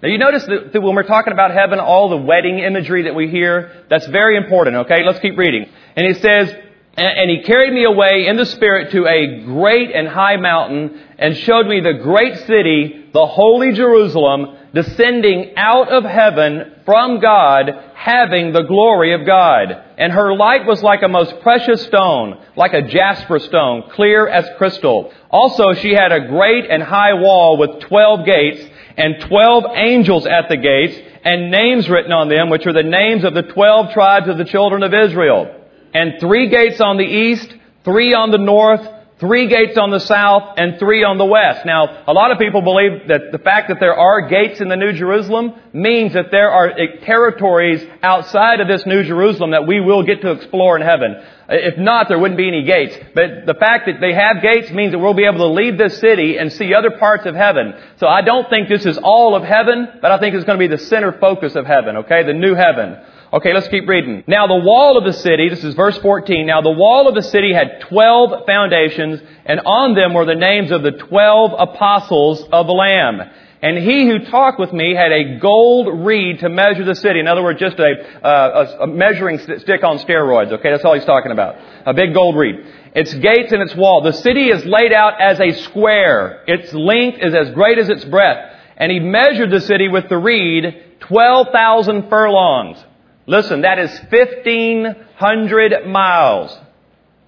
Now 0.02 0.08
you 0.08 0.18
notice 0.18 0.44
that 0.44 0.80
when 0.80 0.94
we're 0.94 1.04
talking 1.04 1.32
about 1.32 1.52
heaven, 1.52 1.80
all 1.80 2.10
the 2.10 2.18
wedding 2.18 2.58
imagery 2.58 3.04
that 3.04 3.14
we 3.14 3.28
hear, 3.28 3.84
that's 3.88 4.06
very 4.08 4.36
important, 4.36 4.76
okay? 4.76 5.04
Let's 5.04 5.20
keep 5.20 5.38
reading. 5.38 5.68
And 5.96 6.06
he 6.06 6.14
says, 6.20 6.54
and 6.96 7.30
he 7.30 7.42
carried 7.42 7.74
me 7.74 7.84
away 7.84 8.26
in 8.26 8.36
the 8.36 8.46
Spirit 8.46 8.90
to 8.92 9.06
a 9.06 9.44
great 9.44 9.90
and 9.94 10.08
high 10.08 10.36
mountain 10.36 10.98
and 11.18 11.36
showed 11.36 11.66
me 11.66 11.80
the 11.80 11.94
great 12.02 12.38
city, 12.46 13.10
the 13.12 13.26
holy 13.26 13.72
Jerusalem, 13.72 14.55
descending 14.76 15.54
out 15.56 15.88
of 15.88 16.04
heaven 16.04 16.74
from 16.84 17.18
God, 17.18 17.70
having 17.94 18.52
the 18.52 18.62
glory 18.62 19.14
of 19.14 19.26
God. 19.26 19.72
And 19.98 20.12
her 20.12 20.36
light 20.36 20.66
was 20.66 20.82
like 20.82 21.02
a 21.02 21.08
most 21.08 21.40
precious 21.40 21.82
stone, 21.86 22.38
like 22.54 22.74
a 22.74 22.86
jasper 22.86 23.38
stone, 23.40 23.90
clear 23.90 24.28
as 24.28 24.46
crystal. 24.58 25.12
Also 25.30 25.72
she 25.72 25.92
had 25.92 26.12
a 26.12 26.28
great 26.28 26.70
and 26.70 26.82
high 26.82 27.14
wall 27.14 27.56
with 27.56 27.80
twelve 27.80 28.24
gates, 28.24 28.62
and 28.96 29.20
twelve 29.22 29.64
angels 29.74 30.26
at 30.26 30.48
the 30.48 30.56
gates, 30.56 30.96
and 31.24 31.50
names 31.50 31.88
written 31.88 32.12
on 32.12 32.28
them, 32.28 32.50
which 32.50 32.66
are 32.66 32.72
the 32.72 32.82
names 32.82 33.24
of 33.24 33.34
the 33.34 33.42
twelve 33.42 33.92
tribes 33.92 34.28
of 34.28 34.38
the 34.38 34.44
children 34.44 34.82
of 34.82 34.94
Israel 34.94 35.52
and 35.96 36.20
three 36.20 36.50
gates 36.50 36.78
on 36.80 36.98
the 36.98 37.04
east, 37.04 37.48
three 37.82 38.12
on 38.12 38.30
the 38.30 38.38
north, 38.38 38.86
three 39.18 39.48
gates 39.48 39.78
on 39.78 39.90
the 39.90 40.00
south, 40.00 40.54
and 40.58 40.78
three 40.78 41.02
on 41.02 41.16
the 41.16 41.24
west. 41.24 41.64
Now, 41.64 42.04
a 42.06 42.12
lot 42.12 42.32
of 42.32 42.38
people 42.38 42.60
believe 42.60 43.08
that 43.08 43.32
the 43.32 43.38
fact 43.38 43.68
that 43.68 43.80
there 43.80 43.94
are 43.94 44.28
gates 44.28 44.60
in 44.60 44.68
the 44.68 44.76
New 44.76 44.92
Jerusalem 44.92 45.54
means 45.72 46.12
that 46.12 46.30
there 46.30 46.50
are 46.50 46.68
eh, 46.68 47.00
territories 47.02 47.82
outside 48.02 48.60
of 48.60 48.68
this 48.68 48.84
New 48.84 49.04
Jerusalem 49.04 49.52
that 49.52 49.66
we 49.66 49.80
will 49.80 50.02
get 50.02 50.20
to 50.20 50.32
explore 50.32 50.76
in 50.76 50.82
heaven. 50.82 51.16
Eh, 51.48 51.72
if 51.72 51.78
not, 51.78 52.08
there 52.08 52.18
wouldn't 52.18 52.36
be 52.36 52.48
any 52.48 52.64
gates. 52.64 52.94
But 53.14 53.46
the 53.46 53.54
fact 53.54 53.86
that 53.86 54.00
they 54.00 54.12
have 54.12 54.42
gates 54.42 54.70
means 54.70 54.92
that 54.92 54.98
we'll 54.98 55.14
be 55.14 55.24
able 55.24 55.48
to 55.48 55.54
leave 55.54 55.78
this 55.78 55.98
city 55.98 56.36
and 56.36 56.52
see 56.52 56.74
other 56.74 56.90
parts 56.90 57.24
of 57.24 57.34
heaven. 57.34 57.74
So 57.96 58.06
I 58.06 58.20
don't 58.20 58.50
think 58.50 58.68
this 58.68 58.84
is 58.84 58.98
all 58.98 59.34
of 59.34 59.44
heaven, 59.44 59.88
but 60.02 60.10
I 60.10 60.18
think 60.18 60.34
it's 60.34 60.44
going 60.44 60.58
to 60.58 60.68
be 60.68 60.74
the 60.74 60.82
center 60.82 61.12
focus 61.12 61.56
of 61.56 61.64
heaven, 61.64 61.98
okay? 62.04 62.22
The 62.22 62.34
new 62.34 62.54
heaven. 62.54 62.98
Okay, 63.32 63.52
let's 63.52 63.66
keep 63.68 63.88
reading. 63.88 64.22
Now 64.28 64.46
the 64.46 64.54
wall 64.54 64.96
of 64.96 65.04
the 65.04 65.12
city, 65.12 65.48
this 65.48 65.64
is 65.64 65.74
verse 65.74 65.98
14, 65.98 66.46
now 66.46 66.60
the 66.60 66.70
wall 66.70 67.08
of 67.08 67.16
the 67.16 67.22
city 67.22 67.52
had 67.52 67.80
12 67.80 68.46
foundations, 68.46 69.20
and 69.44 69.60
on 69.66 69.96
them 69.96 70.14
were 70.14 70.24
the 70.24 70.36
names 70.36 70.70
of 70.70 70.84
the 70.84 70.92
12 70.92 71.50
apostles 71.58 72.44
of 72.52 72.68
the 72.68 72.72
Lamb. 72.72 73.22
And 73.62 73.78
he 73.78 74.06
who 74.06 74.26
talked 74.26 74.60
with 74.60 74.72
me 74.72 74.94
had 74.94 75.10
a 75.10 75.40
gold 75.40 76.06
reed 76.06 76.38
to 76.40 76.48
measure 76.48 76.84
the 76.84 76.94
city. 76.94 77.18
In 77.18 77.26
other 77.26 77.42
words, 77.42 77.58
just 77.58 77.78
a, 77.80 78.24
uh, 78.24 78.76
a 78.82 78.86
measuring 78.86 79.38
stick 79.38 79.82
on 79.82 79.98
steroids. 79.98 80.52
Okay, 80.52 80.70
that's 80.70 80.84
all 80.84 80.94
he's 80.94 81.04
talking 81.04 81.32
about. 81.32 81.56
A 81.84 81.94
big 81.94 82.14
gold 82.14 82.36
reed. 82.36 82.64
Its 82.94 83.12
gates 83.14 83.50
and 83.50 83.60
its 83.62 83.74
wall. 83.74 84.02
The 84.02 84.12
city 84.12 84.50
is 84.50 84.64
laid 84.64 84.92
out 84.92 85.20
as 85.20 85.40
a 85.40 85.52
square. 85.62 86.44
Its 86.46 86.72
length 86.72 87.18
is 87.20 87.34
as 87.34 87.50
great 87.54 87.78
as 87.78 87.88
its 87.88 88.04
breadth. 88.04 88.54
And 88.76 88.92
he 88.92 89.00
measured 89.00 89.50
the 89.50 89.62
city 89.62 89.88
with 89.88 90.08
the 90.08 90.18
reed 90.18 90.98
12,000 91.00 92.08
furlongs. 92.08 92.78
Listen, 93.26 93.62
that 93.62 93.78
is 93.78 93.90
1,500 94.10 95.86
miles. 95.86 96.56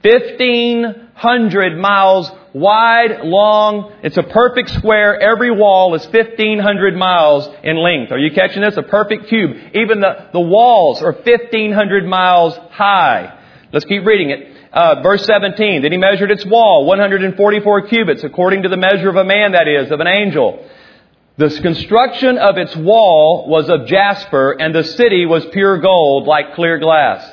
1,500 0.03 1.77
miles 1.77 2.31
wide, 2.55 3.21
long. 3.25 3.93
It's 4.05 4.17
a 4.17 4.23
perfect 4.23 4.71
square. 4.71 5.21
Every 5.21 5.51
wall 5.51 5.95
is 5.97 6.07
1,500 6.07 6.97
miles 6.97 7.49
in 7.65 7.77
length. 7.77 8.13
Are 8.13 8.19
you 8.19 8.31
catching 8.31 8.63
this? 8.63 8.77
A 8.77 8.83
perfect 8.83 9.27
cube. 9.27 9.57
Even 9.75 10.01
the, 10.01 10.29
the 10.33 10.41
walls 10.41 11.03
are 11.03 11.13
1,500 11.13 12.07
miles 12.07 12.57
high. 12.71 13.37
Let's 13.73 13.85
keep 13.85 14.07
reading 14.07 14.31
it. 14.31 14.57
Uh, 14.73 15.03
verse 15.03 15.25
17. 15.27 15.83
Then 15.83 15.91
he 15.91 15.99
measured 15.99 16.31
its 16.31 16.47
wall, 16.47 16.85
144 16.87 17.89
cubits, 17.89 18.23
according 18.23 18.63
to 18.63 18.69
the 18.69 18.77
measure 18.77 19.09
of 19.09 19.17
a 19.17 19.25
man, 19.25 19.53
that 19.53 19.67
is, 19.67 19.91
of 19.91 19.99
an 19.99 20.07
angel. 20.07 20.65
The 21.39 21.51
construction 21.63 22.37
of 22.37 22.59
its 22.59 22.75
wall 22.75 23.47
was 23.49 23.69
of 23.71 23.87
jasper, 23.87 24.57
and 24.59 24.75
the 24.75 24.83
city 24.83 25.25
was 25.25 25.47
pure 25.47 25.79
gold, 25.79 26.27
like 26.27 26.57
clear 26.57 26.81
glass. 26.81 27.25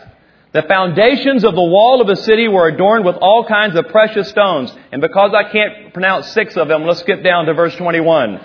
The 0.53 0.61
foundations 0.61 1.43
of 1.43 1.55
the 1.55 1.63
wall 1.63 2.01
of 2.01 2.07
the 2.07 2.15
city 2.15 2.47
were 2.47 2.67
adorned 2.67 3.03
with 3.03 3.15
all 3.15 3.45
kinds 3.45 3.75
of 3.75 3.89
precious 3.89 4.29
stones. 4.29 4.71
And 4.91 5.01
because 5.01 5.31
I 5.33 5.51
can't 5.51 5.91
pronounce 5.91 6.27
six 6.33 6.55
of 6.55 6.67
them, 6.67 6.83
let's 6.83 6.99
skip 6.99 7.23
down 7.23 7.47
to 7.47 7.55
verse 7.55 7.75
21. 7.75 8.39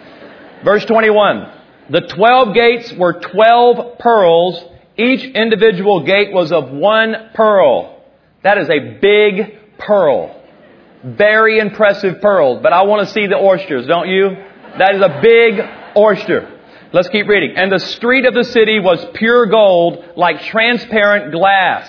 Verse 0.64 0.84
21. 0.86 1.52
The 1.90 2.00
twelve 2.02 2.54
gates 2.54 2.92
were 2.94 3.20
twelve 3.20 3.98
pearls. 3.98 4.64
Each 4.96 5.22
individual 5.24 6.04
gate 6.04 6.32
was 6.32 6.52
of 6.52 6.70
one 6.70 7.30
pearl. 7.34 8.02
That 8.42 8.56
is 8.56 8.70
a 8.70 8.98
big 8.98 9.76
pearl. 9.76 10.40
Very 11.04 11.58
impressive 11.58 12.22
pearl. 12.22 12.60
But 12.60 12.72
I 12.72 12.82
want 12.82 13.06
to 13.06 13.12
see 13.12 13.26
the 13.26 13.36
oysters, 13.36 13.86
don't 13.86 14.08
you? 14.08 14.36
That 14.78 14.94
is 14.94 15.02
a 15.02 15.20
big 15.20 15.60
oyster. 15.96 16.58
Let's 16.92 17.08
keep 17.08 17.28
reading. 17.28 17.56
And 17.56 17.70
the 17.70 17.78
street 17.78 18.26
of 18.26 18.34
the 18.34 18.44
city 18.44 18.80
was 18.80 19.04
pure 19.14 19.46
gold, 19.46 20.04
like 20.16 20.42
transparent 20.42 21.32
glass. 21.32 21.88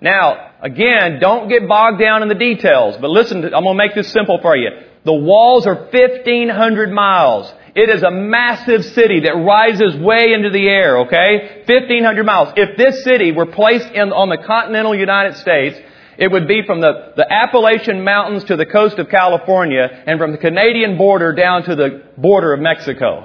Now, 0.00 0.50
again, 0.60 1.20
don't 1.20 1.48
get 1.48 1.68
bogged 1.68 2.00
down 2.00 2.22
in 2.22 2.28
the 2.28 2.34
details, 2.34 2.96
but 3.00 3.08
listen, 3.08 3.42
to, 3.42 3.46
I'm 3.46 3.62
going 3.62 3.78
to 3.78 3.78
make 3.78 3.94
this 3.94 4.10
simple 4.12 4.38
for 4.42 4.56
you. 4.56 4.68
The 5.04 5.12
walls 5.12 5.66
are 5.66 5.74
1,500 5.74 6.92
miles. 6.92 7.52
It 7.74 7.88
is 7.88 8.02
a 8.02 8.10
massive 8.10 8.84
city 8.84 9.20
that 9.20 9.32
rises 9.32 9.96
way 9.96 10.32
into 10.32 10.50
the 10.50 10.68
air, 10.68 11.00
okay? 11.00 11.62
1,500 11.66 12.24
miles. 12.24 12.52
If 12.56 12.76
this 12.76 13.02
city 13.04 13.32
were 13.32 13.46
placed 13.46 13.88
in, 13.88 14.12
on 14.12 14.28
the 14.28 14.36
continental 14.36 14.94
United 14.94 15.36
States, 15.36 15.78
it 16.18 16.30
would 16.30 16.46
be 16.46 16.62
from 16.66 16.80
the, 16.80 17.12
the 17.16 17.30
Appalachian 17.30 18.04
Mountains 18.04 18.44
to 18.44 18.56
the 18.56 18.66
coast 18.66 18.98
of 18.98 19.08
California 19.08 19.88
and 20.06 20.18
from 20.18 20.32
the 20.32 20.38
Canadian 20.38 20.98
border 20.98 21.32
down 21.32 21.64
to 21.64 21.74
the 21.74 22.04
border 22.16 22.52
of 22.52 22.60
Mexico. 22.60 23.24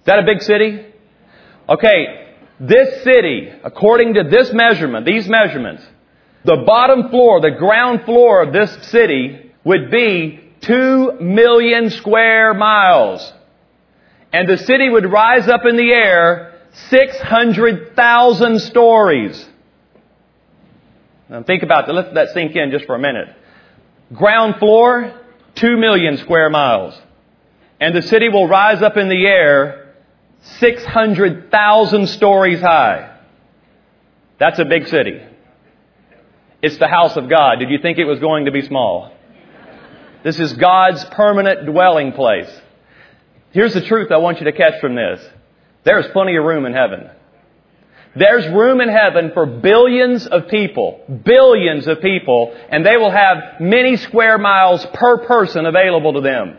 Is 0.00 0.06
that 0.06 0.18
a 0.18 0.24
big 0.24 0.42
city? 0.42 0.84
Okay, 1.68 2.34
this 2.60 3.02
city, 3.02 3.50
according 3.62 4.14
to 4.14 4.24
this 4.24 4.52
measurement, 4.52 5.06
these 5.06 5.28
measurements, 5.28 5.82
the 6.44 6.64
bottom 6.66 7.10
floor, 7.10 7.40
the 7.40 7.50
ground 7.50 8.04
floor 8.04 8.42
of 8.42 8.52
this 8.52 8.88
city 8.88 9.52
would 9.64 9.90
be 9.90 10.40
two 10.60 11.12
million 11.20 11.90
square 11.90 12.54
miles. 12.54 13.32
And 14.32 14.48
the 14.48 14.58
city 14.58 14.88
would 14.88 15.10
rise 15.10 15.48
up 15.48 15.64
in 15.66 15.76
the 15.76 15.90
air 15.90 16.60
600,000 16.90 18.60
stories. 18.60 19.46
Now 21.28 21.42
think 21.42 21.62
about 21.62 21.86
that. 21.86 21.92
Let 21.92 22.14
that 22.14 22.28
sink 22.30 22.56
in 22.56 22.70
just 22.70 22.86
for 22.86 22.94
a 22.94 22.98
minute. 22.98 23.28
Ground 24.14 24.56
floor, 24.56 25.12
two 25.54 25.76
million 25.76 26.16
square 26.18 26.48
miles. 26.48 26.98
And 27.80 27.94
the 27.94 28.02
city 28.02 28.28
will 28.28 28.48
rise 28.48 28.82
up 28.82 28.96
in 28.96 29.08
the 29.08 29.26
air 29.26 29.94
600,000 30.60 32.06
stories 32.08 32.60
high. 32.60 33.16
That's 34.38 34.58
a 34.58 34.64
big 34.64 34.88
city. 34.88 35.20
It's 36.62 36.78
the 36.78 36.88
house 36.88 37.16
of 37.16 37.28
God. 37.28 37.56
Did 37.58 37.70
you 37.70 37.78
think 37.80 37.98
it 37.98 38.04
was 38.04 38.18
going 38.20 38.46
to 38.46 38.52
be 38.52 38.62
small? 38.62 39.12
This 40.24 40.40
is 40.40 40.52
God's 40.54 41.04
permanent 41.06 41.66
dwelling 41.66 42.12
place. 42.12 42.50
Here's 43.52 43.74
the 43.74 43.80
truth 43.80 44.10
I 44.10 44.18
want 44.18 44.38
you 44.38 44.44
to 44.44 44.52
catch 44.52 44.80
from 44.80 44.94
this. 44.94 45.24
There's 45.84 46.06
plenty 46.08 46.36
of 46.36 46.44
room 46.44 46.66
in 46.66 46.72
heaven. 46.72 47.10
There's 48.16 48.46
room 48.48 48.80
in 48.80 48.88
heaven 48.88 49.30
for 49.34 49.46
billions 49.46 50.26
of 50.26 50.48
people, 50.48 51.00
billions 51.24 51.86
of 51.86 52.00
people, 52.00 52.56
and 52.70 52.84
they 52.84 52.96
will 52.96 53.10
have 53.10 53.60
many 53.60 53.96
square 53.96 54.38
miles 54.38 54.84
per 54.94 55.26
person 55.26 55.66
available 55.66 56.14
to 56.14 56.20
them. 56.20 56.58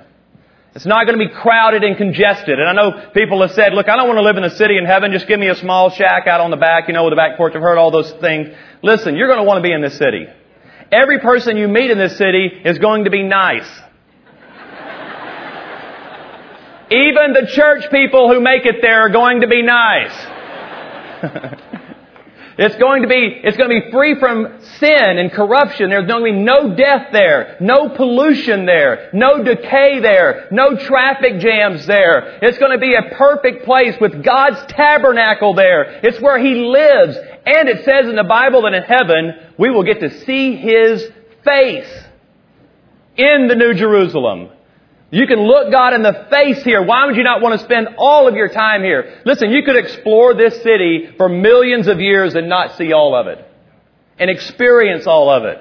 It's 0.76 0.86
not 0.86 1.08
going 1.08 1.18
to 1.18 1.26
be 1.26 1.34
crowded 1.34 1.84
and 1.84 1.98
congested. 1.98 2.60
And 2.60 2.70
I 2.70 2.74
know 2.74 3.10
people 3.14 3.42
have 3.42 3.52
said, 3.52 3.74
look, 3.74 3.90
I 3.90 3.96
don't 3.96 4.08
want 4.08 4.18
to 4.18 4.24
live 4.24 4.38
in 4.38 4.44
a 4.44 4.52
city 4.52 4.78
in 4.78 4.86
heaven. 4.86 5.12
Just 5.12 5.28
give 5.28 5.40
me 5.40 5.48
a 5.48 5.56
small 5.56 5.90
shack 5.90 6.28
out 6.28 6.42
on 6.42 6.52
the 6.52 6.58
back, 6.58 6.88
you 6.88 6.94
know, 6.94 7.04
with 7.06 7.14
a 7.14 7.16
back 7.16 7.38
porch. 7.38 7.56
I've 7.56 7.62
heard 7.62 7.78
all 7.78 7.90
those 7.90 8.12
things. 8.14 8.50
Listen, 8.84 9.16
you're 9.16 9.28
going 9.28 9.40
to 9.40 9.44
want 9.44 9.58
to 9.58 9.68
be 9.68 9.74
in 9.74 9.82
this 9.82 9.98
city. 9.98 10.28
Every 10.92 11.20
person 11.20 11.58
you 11.58 11.68
meet 11.68 11.90
in 11.90 11.98
this 11.98 12.18
city 12.18 12.48
is 12.64 12.78
going 12.78 13.06
to 13.06 13.10
be 13.10 13.24
nice. 13.24 13.68
Even 16.92 17.34
the 17.34 17.48
church 17.52 17.90
people 17.92 18.32
who 18.32 18.40
make 18.40 18.66
it 18.66 18.76
there 18.82 19.02
are 19.02 19.10
going 19.10 19.42
to 19.42 19.48
be 19.48 19.64
nice. 19.64 20.14
It's 22.62 22.76
going 22.76 23.04
to 23.04 23.08
be, 23.08 23.40
it's 23.42 23.56
going 23.56 23.70
to 23.70 23.86
be 23.86 23.90
free 23.90 24.20
from 24.20 24.60
sin 24.80 25.18
and 25.18 25.32
corruption. 25.32 25.90
There's 25.90 26.08
going 26.08 26.26
to 26.26 26.38
be 26.40 26.44
no 26.44 26.76
death 26.76 27.08
there, 27.14 27.56
no 27.62 27.88
pollution 27.88 28.66
there, 28.66 29.10
no 29.14 29.42
decay 29.42 30.02
there, 30.02 30.50
no 30.52 30.76
traffic 30.76 31.40
jams 31.40 31.86
there. 31.86 32.38
It's 32.42 32.58
going 32.58 32.74
to 32.74 32.78
be 32.78 32.96
a 32.96 33.16
perfect 33.16 33.64
place 33.64 33.96
with 34.02 34.22
God's 34.26 34.60
tabernacle 34.74 35.54
there. 35.54 36.02
It's 36.04 36.20
where 36.20 36.38
He 36.38 36.56
lives. 36.56 37.16
And 37.46 37.70
it 37.70 37.86
says 37.86 38.10
in 38.10 38.18
the 38.18 38.26
Bible 38.26 38.64
that 38.64 38.74
in 38.74 38.84
heaven, 38.84 39.36
we 39.58 39.70
will 39.70 39.84
get 39.84 40.02
to 40.02 40.20
see 40.26 40.58
His 40.58 41.10
face 41.46 42.04
in 43.16 43.48
the 43.48 43.56
New 43.56 43.74
Jerusalem. 43.74 44.50
You 45.12 45.26
can 45.26 45.40
look 45.40 45.72
God 45.72 45.94
in 45.94 46.04
the 46.04 46.28
face 46.30 46.64
here. 46.64 46.84
Why 46.84 47.08
would 47.08 47.16
you 47.16 47.24
not 47.24 47.42
want 47.42 47.60
to 47.60 47.66
spend 47.66 47.90
all 47.98 48.28
of 48.28 48.36
your 48.36 48.50
time 48.50 48.84
here? 48.84 49.22
Listen, 49.26 49.50
you 49.50 49.64
could 49.64 49.76
explore 49.76 50.36
this 50.36 50.62
city 50.62 51.10
for 51.18 51.28
millions 51.28 51.88
of 51.88 52.00
years 52.00 52.36
and 52.36 52.48
not 52.48 52.78
see 52.78 52.94
all 52.94 53.16
of 53.16 53.28
it. 53.28 53.44
And 54.20 54.30
experience 54.30 55.08
all 55.08 55.30
of 55.30 55.46
it. 55.46 55.58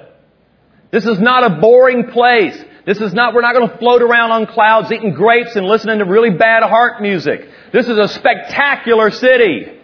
This 0.91 1.05
is 1.05 1.19
not 1.19 1.43
a 1.43 1.61
boring 1.61 2.11
place. 2.11 2.63
This 2.85 2.99
is 2.99 3.13
not, 3.13 3.33
we're 3.33 3.41
not 3.41 3.55
going 3.55 3.69
to 3.69 3.77
float 3.77 4.01
around 4.01 4.31
on 4.31 4.47
clouds 4.47 4.91
eating 4.91 5.13
grapes 5.13 5.55
and 5.55 5.65
listening 5.65 5.99
to 5.99 6.05
really 6.05 6.31
bad 6.31 6.63
harp 6.63 7.01
music. 7.01 7.47
This 7.71 7.87
is 7.87 7.97
a 7.97 8.07
spectacular 8.07 9.11
city. 9.11 9.79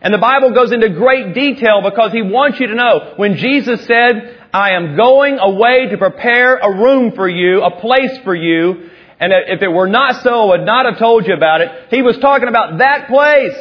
And 0.00 0.14
the 0.14 0.18
Bible 0.18 0.52
goes 0.52 0.70
into 0.72 0.88
great 0.90 1.34
detail 1.34 1.82
because 1.82 2.12
He 2.12 2.22
wants 2.22 2.60
you 2.60 2.68
to 2.68 2.74
know 2.74 3.14
when 3.16 3.36
Jesus 3.36 3.84
said, 3.86 4.37
I 4.52 4.70
am 4.70 4.96
going 4.96 5.38
away 5.38 5.88
to 5.88 5.98
prepare 5.98 6.56
a 6.56 6.76
room 6.76 7.12
for 7.12 7.28
you, 7.28 7.62
a 7.62 7.80
place 7.80 8.18
for 8.24 8.34
you. 8.34 8.90
And 9.20 9.32
if 9.32 9.62
it 9.62 9.68
were 9.68 9.88
not 9.88 10.22
so, 10.22 10.44
I 10.44 10.58
would 10.58 10.66
not 10.66 10.86
have 10.86 10.98
told 10.98 11.26
you 11.26 11.34
about 11.34 11.60
it. 11.60 11.70
He 11.90 12.02
was 12.02 12.16
talking 12.18 12.48
about 12.48 12.78
that 12.78 13.08
place. 13.08 13.56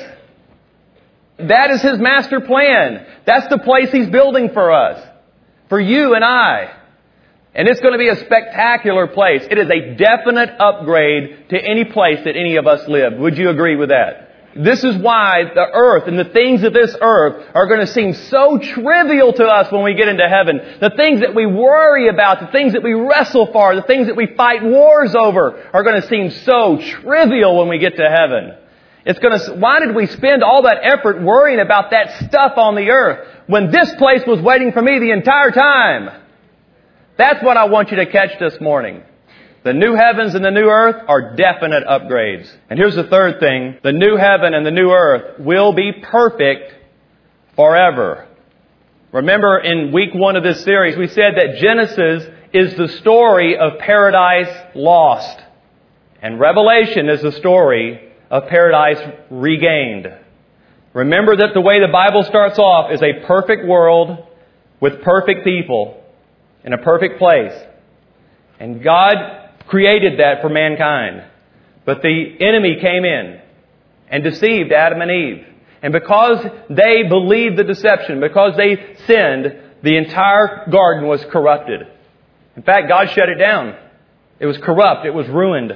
That 1.40 1.72
is 1.72 1.82
His 1.82 2.00
master 2.00 2.42
plan. 2.42 3.06
That's 3.26 3.48
the 3.48 3.58
place 3.60 3.92
He's 3.92 4.10
building 4.10 4.52
for 4.54 4.72
us. 4.72 5.06
For 5.70 5.80
you 5.80 6.14
and 6.14 6.24
I. 6.24 6.74
And 7.54 7.68
it's 7.68 7.82
going 7.82 7.94
to 7.94 7.98
be 7.98 8.10
a 8.10 8.16
spectacular 8.16 9.08
place. 9.08 9.46
It 9.50 9.58
is 9.58 9.70
a 9.70 9.96
definite 9.96 10.50
upgrade 10.60 11.50
to 11.50 11.60
any 11.60 11.86
place 11.86 12.20
that 12.24 12.36
any 12.36 12.56
of 12.58 12.68
us 12.68 12.88
live. 12.88 13.18
Would 13.18 13.38
you 13.38 13.50
agree 13.50 13.76
with 13.76 13.90
that? 13.90 14.27
This 14.58 14.84
is 14.84 14.98
why 14.98 15.44
the 15.54 15.68
earth 15.72 16.08
and 16.08 16.18
the 16.18 16.26
things 16.26 16.64
of 16.64 16.74
this 16.74 16.96
earth 17.00 17.46
are 17.54 17.68
going 17.68 17.80
to 17.80 17.88
seem 17.88 18.14
so 18.14 18.58
trivial 18.58 19.32
to 19.34 19.46
us 19.46 19.72
when 19.72 19.84
we 19.84 19.94
get 19.94 20.08
into 20.08 20.28
heaven. 20.28 20.80
The 20.80 20.92
things 20.96 21.22
that 21.22 21.36
we 21.36 21.46
worry 21.46 22.08
about, 22.08 22.40
the 22.40 22.48
things 22.48 22.74
that 22.74 22.84
we 22.84 22.94
wrestle 22.94 23.52
for, 23.52 23.76
the 23.76 23.84
things 23.84 24.08
that 24.08 24.16
we 24.16 24.28
fight 24.36 24.64
wars 24.64 25.16
over 25.16 25.70
are 25.74 25.84
going 25.84 26.02
to 26.02 26.08
seem 26.08 26.32
so 26.32 26.82
trivial 26.82 27.58
when 27.58 27.68
we 27.68 27.78
get 27.78 27.98
to 27.98 28.10
heaven. 28.10 28.56
It's 29.06 29.20
going 29.20 29.40
to, 29.40 29.54
why 29.54 29.80
did 29.80 29.96
we 29.96 30.08
spend 30.08 30.44
all 30.44 30.64
that 30.64 30.80
effort 30.82 31.22
worrying 31.22 31.60
about 31.60 31.92
that 31.92 32.26
stuff 32.28 32.54
on 32.58 32.76
the 32.76 32.90
earth 32.90 33.28
when 33.48 33.72
this 33.72 33.94
place 33.96 34.24
was 34.28 34.42
waiting 34.42 34.72
for 34.74 34.82
me 34.82 35.00
the 35.00 35.12
entire 35.12 35.52
time? 35.52 36.24
That's 37.18 37.42
what 37.44 37.58
I 37.58 37.66
want 37.66 37.92
you 37.92 37.98
to 37.98 38.06
catch 38.06 38.38
this 38.40 38.60
morning. 38.60 39.04
The 39.64 39.74
new 39.74 39.96
heavens 39.96 40.36
and 40.36 40.46
the 40.46 40.52
new 40.52 40.68
earth 40.70 41.04
are 41.08 41.36
definite 41.36 41.84
upgrades. 41.86 42.50
And 42.70 42.80
here's 42.80 42.96
the 42.96 43.04
third 43.04 43.40
thing. 43.40 43.78
The 43.84 43.92
new 43.92 44.16
heaven 44.16 44.54
and 44.54 44.66
the 44.66 44.72
new 44.72 44.92
earth 44.92 45.40
will 45.40 45.74
be 45.74 45.92
perfect 45.92 46.74
forever. 47.56 48.28
Remember 49.12 49.60
in 49.60 49.92
week 49.92 50.14
one 50.14 50.36
of 50.36 50.44
this 50.44 50.64
series, 50.64 50.98
we 50.98 51.08
said 51.08 51.36
that 51.36 51.58
Genesis 51.60 52.30
is 52.54 52.76
the 52.76 52.88
story 53.00 53.58
of 53.58 53.80
paradise 53.80 54.76
lost. 54.76 55.40
And 56.22 56.40
Revelation 56.40 57.10
is 57.10 57.22
the 57.22 57.32
story 57.34 58.14
of 58.30 58.48
paradise 58.48 59.00
regained. 59.30 60.08
Remember 60.94 61.36
that 61.36 61.54
the 61.54 61.62
way 61.62 61.80
the 61.80 61.92
Bible 61.92 62.24
starts 62.24 62.58
off 62.58 62.92
is 62.92 63.02
a 63.02 63.26
perfect 63.26 63.66
world 63.66 64.28
with 64.80 65.02
perfect 65.02 65.44
people 65.44 66.04
in 66.64 66.74
a 66.74 66.78
perfect 66.78 67.20
place. 67.20 67.54
And 68.60 68.84
God 68.84 69.47
created 69.68 70.20
that 70.20 70.42
for 70.42 70.50
mankind. 70.50 71.24
But 71.86 72.02
the 72.02 72.38
enemy 72.40 72.78
came 72.82 73.06
in 73.06 73.42
and 74.10 74.24
deceived 74.24 74.72
Adam 74.72 75.02
and 75.02 75.12
Eve. 75.12 75.46
And 75.82 75.94
because 75.94 76.46
they 76.70 77.04
believed 77.08 77.58
the 77.58 77.64
deception, 77.64 78.20
because 78.20 78.58
they 78.58 78.96
sinned, 79.06 79.58
the 79.84 79.98
entire 79.98 80.68
garden 80.70 81.08
was 81.08 81.24
corrupted. 81.32 81.82
In 82.56 82.64
fact, 82.64 82.90
God 82.90 83.10
shut 83.12 83.30
it 83.30 83.36
down. 83.36 83.78
It 84.40 84.48
was 84.48 84.58
corrupt. 84.58 85.06
It 85.06 85.14
was 85.14 85.28
ruined. 85.28 85.72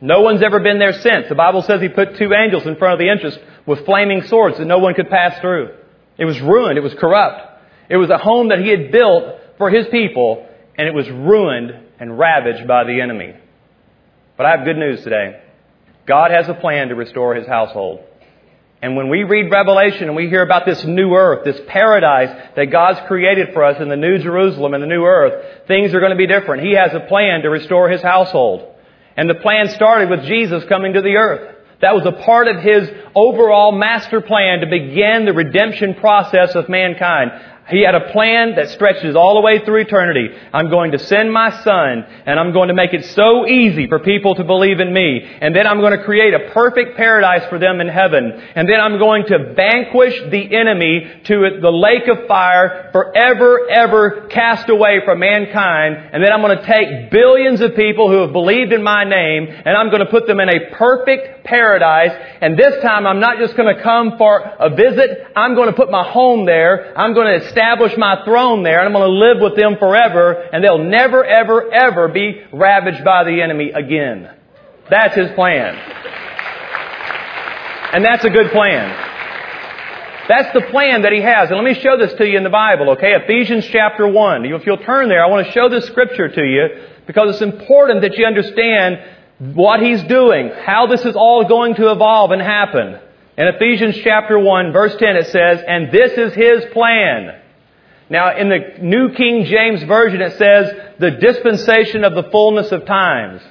No 0.00 0.20
one's 0.20 0.42
ever 0.42 0.60
been 0.60 0.78
there 0.78 0.92
since. 0.92 1.28
The 1.28 1.34
Bible 1.34 1.62
says 1.62 1.80
He 1.80 1.88
put 1.88 2.16
two 2.16 2.32
angels 2.32 2.66
in 2.66 2.76
front 2.76 2.94
of 2.94 2.98
the 3.00 3.10
entrance 3.10 3.36
with 3.66 3.84
flaming 3.84 4.22
swords 4.22 4.58
that 4.58 4.64
no 4.64 4.78
one 4.78 4.94
could 4.94 5.10
pass 5.10 5.40
through. 5.40 5.74
It 6.16 6.24
was 6.24 6.40
ruined. 6.40 6.78
It 6.78 6.82
was 6.82 6.94
corrupt. 6.94 7.62
It 7.90 7.96
was 7.96 8.10
a 8.10 8.18
home 8.18 8.48
that 8.50 8.60
He 8.60 8.68
had 8.68 8.92
built 8.92 9.24
for 9.58 9.70
His 9.70 9.86
people, 9.88 10.46
and 10.76 10.86
it 10.86 10.94
was 10.94 11.08
ruined 11.10 11.87
and 11.98 12.18
ravaged 12.18 12.66
by 12.66 12.84
the 12.84 13.00
enemy. 13.00 13.34
But 14.36 14.46
I 14.46 14.56
have 14.56 14.64
good 14.64 14.76
news 14.76 15.02
today. 15.02 15.40
God 16.06 16.30
has 16.30 16.48
a 16.48 16.54
plan 16.54 16.88
to 16.88 16.94
restore 16.94 17.34
His 17.34 17.46
household. 17.46 18.00
And 18.80 18.96
when 18.96 19.08
we 19.08 19.24
read 19.24 19.50
Revelation 19.50 20.04
and 20.04 20.14
we 20.14 20.28
hear 20.28 20.42
about 20.42 20.64
this 20.64 20.84
new 20.84 21.12
earth, 21.14 21.44
this 21.44 21.60
paradise 21.66 22.50
that 22.54 22.66
God's 22.66 23.00
created 23.08 23.52
for 23.52 23.64
us 23.64 23.80
in 23.80 23.88
the 23.88 23.96
new 23.96 24.18
Jerusalem 24.18 24.74
and 24.74 24.82
the 24.82 24.86
new 24.86 25.04
earth, 25.04 25.66
things 25.66 25.92
are 25.92 26.00
going 26.00 26.12
to 26.12 26.16
be 26.16 26.28
different. 26.28 26.62
He 26.62 26.74
has 26.74 26.94
a 26.94 27.00
plan 27.00 27.42
to 27.42 27.50
restore 27.50 27.88
His 27.88 28.00
household. 28.00 28.74
And 29.16 29.28
the 29.28 29.34
plan 29.34 29.68
started 29.70 30.08
with 30.08 30.22
Jesus 30.26 30.64
coming 30.66 30.92
to 30.92 31.02
the 31.02 31.16
earth. 31.16 31.56
That 31.80 31.94
was 31.94 32.06
a 32.06 32.12
part 32.24 32.46
of 32.46 32.62
His 32.62 32.88
overall 33.16 33.72
master 33.72 34.20
plan 34.20 34.60
to 34.60 34.66
begin 34.66 35.24
the 35.24 35.32
redemption 35.32 35.94
process 35.94 36.54
of 36.54 36.68
mankind. 36.68 37.32
He 37.70 37.82
had 37.82 37.94
a 37.94 38.12
plan 38.12 38.56
that 38.56 38.70
stretches 38.70 39.14
all 39.14 39.34
the 39.34 39.40
way 39.40 39.64
through 39.64 39.82
eternity. 39.82 40.28
I'm 40.52 40.70
going 40.70 40.92
to 40.92 40.98
send 40.98 41.32
my 41.32 41.50
son 41.62 42.04
and 42.26 42.40
I'm 42.40 42.52
going 42.52 42.68
to 42.68 42.74
make 42.74 42.94
it 42.94 43.04
so 43.14 43.46
easy 43.46 43.86
for 43.86 43.98
people 43.98 44.34
to 44.36 44.44
believe 44.44 44.80
in 44.80 44.92
me. 44.92 45.20
And 45.40 45.54
then 45.54 45.66
I'm 45.66 45.80
going 45.80 45.96
to 45.96 46.04
create 46.04 46.32
a 46.32 46.50
perfect 46.52 46.96
paradise 46.96 47.48
for 47.50 47.58
them 47.58 47.80
in 47.80 47.88
heaven. 47.88 48.32
And 48.54 48.68
then 48.68 48.80
I'm 48.80 48.98
going 48.98 49.26
to 49.26 49.52
vanquish 49.54 50.14
the 50.30 50.56
enemy 50.56 51.06
to 51.24 51.58
the 51.60 51.70
lake 51.70 52.08
of 52.08 52.26
fire 52.26 52.90
forever, 52.92 53.68
ever 53.70 54.28
cast 54.28 54.68
away 54.70 55.00
from 55.04 55.18
mankind. 55.18 55.96
And 56.12 56.22
then 56.22 56.32
I'm 56.32 56.40
going 56.40 56.58
to 56.58 56.66
take 56.66 57.10
billions 57.10 57.60
of 57.60 57.76
people 57.76 58.10
who 58.10 58.22
have 58.22 58.32
believed 58.32 58.72
in 58.72 58.82
my 58.82 59.04
name 59.04 59.46
and 59.48 59.76
I'm 59.76 59.90
going 59.90 60.04
to 60.04 60.10
put 60.10 60.26
them 60.26 60.40
in 60.40 60.48
a 60.48 60.74
perfect 60.74 61.37
paradise. 61.48 62.12
And 62.40 62.58
this 62.58 62.82
time 62.82 63.06
I'm 63.06 63.20
not 63.20 63.38
just 63.38 63.56
going 63.56 63.74
to 63.74 63.82
come 63.82 64.18
for 64.18 64.40
a 64.40 64.70
visit. 64.70 65.26
I'm 65.34 65.54
going 65.54 65.68
to 65.68 65.72
put 65.72 65.90
my 65.90 66.04
home 66.04 66.44
there. 66.44 66.96
I'm 66.96 67.14
going 67.14 67.38
to 67.38 67.46
establish 67.46 67.96
my 67.96 68.24
throne 68.24 68.62
there 68.62 68.78
and 68.78 68.86
I'm 68.86 68.92
going 68.92 69.08
to 69.08 69.18
live 69.18 69.40
with 69.40 69.56
them 69.56 69.76
forever 69.78 70.32
and 70.32 70.62
they'll 70.62 70.84
never, 70.84 71.24
ever, 71.24 71.72
ever 71.72 72.08
be 72.08 72.42
ravaged 72.52 73.04
by 73.04 73.24
the 73.24 73.40
enemy 73.40 73.70
again. 73.70 74.30
That's 74.90 75.14
his 75.14 75.30
plan. 75.32 75.74
And 77.92 78.04
that's 78.04 78.24
a 78.24 78.30
good 78.30 78.50
plan. 78.52 79.06
That's 80.28 80.52
the 80.52 80.60
plan 80.70 81.02
that 81.02 81.12
he 81.12 81.22
has. 81.22 81.48
And 81.48 81.56
let 81.56 81.64
me 81.64 81.80
show 81.80 81.96
this 81.96 82.12
to 82.14 82.26
you 82.28 82.36
in 82.36 82.44
the 82.44 82.50
Bible, 82.50 82.90
okay? 82.90 83.14
Ephesians 83.14 83.64
chapter 83.64 84.06
1. 84.06 84.44
If 84.44 84.66
you'll 84.66 84.76
turn 84.76 85.08
there, 85.08 85.24
I 85.24 85.28
want 85.28 85.46
to 85.46 85.52
show 85.52 85.70
this 85.70 85.86
scripture 85.86 86.28
to 86.28 86.44
you 86.44 86.68
because 87.06 87.30
it's 87.30 87.42
important 87.42 88.02
that 88.02 88.18
you 88.18 88.26
understand 88.26 88.98
what 89.38 89.80
he's 89.80 90.02
doing, 90.04 90.50
how 90.64 90.86
this 90.86 91.04
is 91.04 91.14
all 91.14 91.44
going 91.46 91.74
to 91.76 91.90
evolve 91.90 92.30
and 92.32 92.42
happen. 92.42 92.98
In 93.36 93.46
Ephesians 93.46 93.96
chapter 94.02 94.38
1, 94.38 94.72
verse 94.72 94.96
10, 94.96 95.16
it 95.16 95.26
says, 95.28 95.62
And 95.66 95.92
this 95.92 96.12
is 96.12 96.34
his 96.34 96.64
plan. 96.72 97.40
Now, 98.10 98.36
in 98.36 98.48
the 98.48 98.82
New 98.82 99.12
King 99.12 99.44
James 99.44 99.82
Version, 99.84 100.20
it 100.22 100.36
says, 100.38 100.72
the 100.98 101.12
dispensation 101.12 102.04
of 102.04 102.14
the 102.14 102.30
fullness 102.30 102.72
of 102.72 102.84
times. 102.86 103.42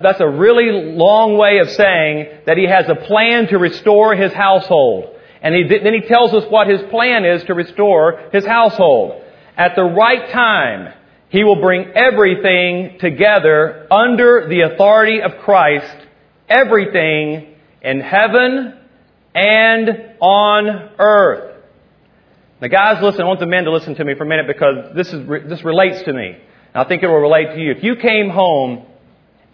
That's 0.00 0.20
a 0.20 0.28
really 0.28 0.94
long 0.94 1.36
way 1.36 1.58
of 1.58 1.70
saying 1.70 2.40
that 2.46 2.56
he 2.56 2.64
has 2.64 2.88
a 2.88 2.94
plan 2.94 3.48
to 3.48 3.58
restore 3.58 4.14
his 4.14 4.32
household. 4.32 5.16
And 5.42 5.54
he, 5.54 5.64
then 5.64 5.94
he 5.94 6.00
tells 6.02 6.34
us 6.34 6.44
what 6.50 6.68
his 6.68 6.82
plan 6.90 7.24
is 7.24 7.44
to 7.44 7.54
restore 7.54 8.28
his 8.32 8.44
household. 8.44 9.22
At 9.56 9.76
the 9.76 9.84
right 9.84 10.30
time, 10.30 10.92
he 11.30 11.44
will 11.44 11.60
bring 11.60 11.92
everything 11.94 12.98
together 12.98 13.86
under 13.90 14.48
the 14.48 14.62
authority 14.62 15.22
of 15.22 15.38
Christ, 15.44 15.96
everything 16.48 17.54
in 17.82 18.00
heaven 18.00 18.76
and 19.34 19.88
on 20.20 20.90
earth. 20.98 21.56
Now, 22.60 22.68
guys, 22.68 23.02
listen. 23.02 23.22
I 23.22 23.24
want 23.24 23.40
the 23.40 23.46
men 23.46 23.64
to 23.64 23.72
listen 23.72 23.94
to 23.94 24.04
me 24.04 24.14
for 24.16 24.24
a 24.24 24.26
minute 24.26 24.46
because 24.48 24.94
this 24.94 25.12
is 25.12 25.26
this 25.48 25.64
relates 25.64 26.02
to 26.02 26.12
me. 26.12 26.36
And 26.74 26.84
I 26.84 26.84
think 26.84 27.02
it 27.02 27.06
will 27.06 27.20
relate 27.20 27.54
to 27.54 27.60
you. 27.60 27.70
If 27.70 27.84
you 27.84 27.94
came 27.96 28.28
home 28.28 28.84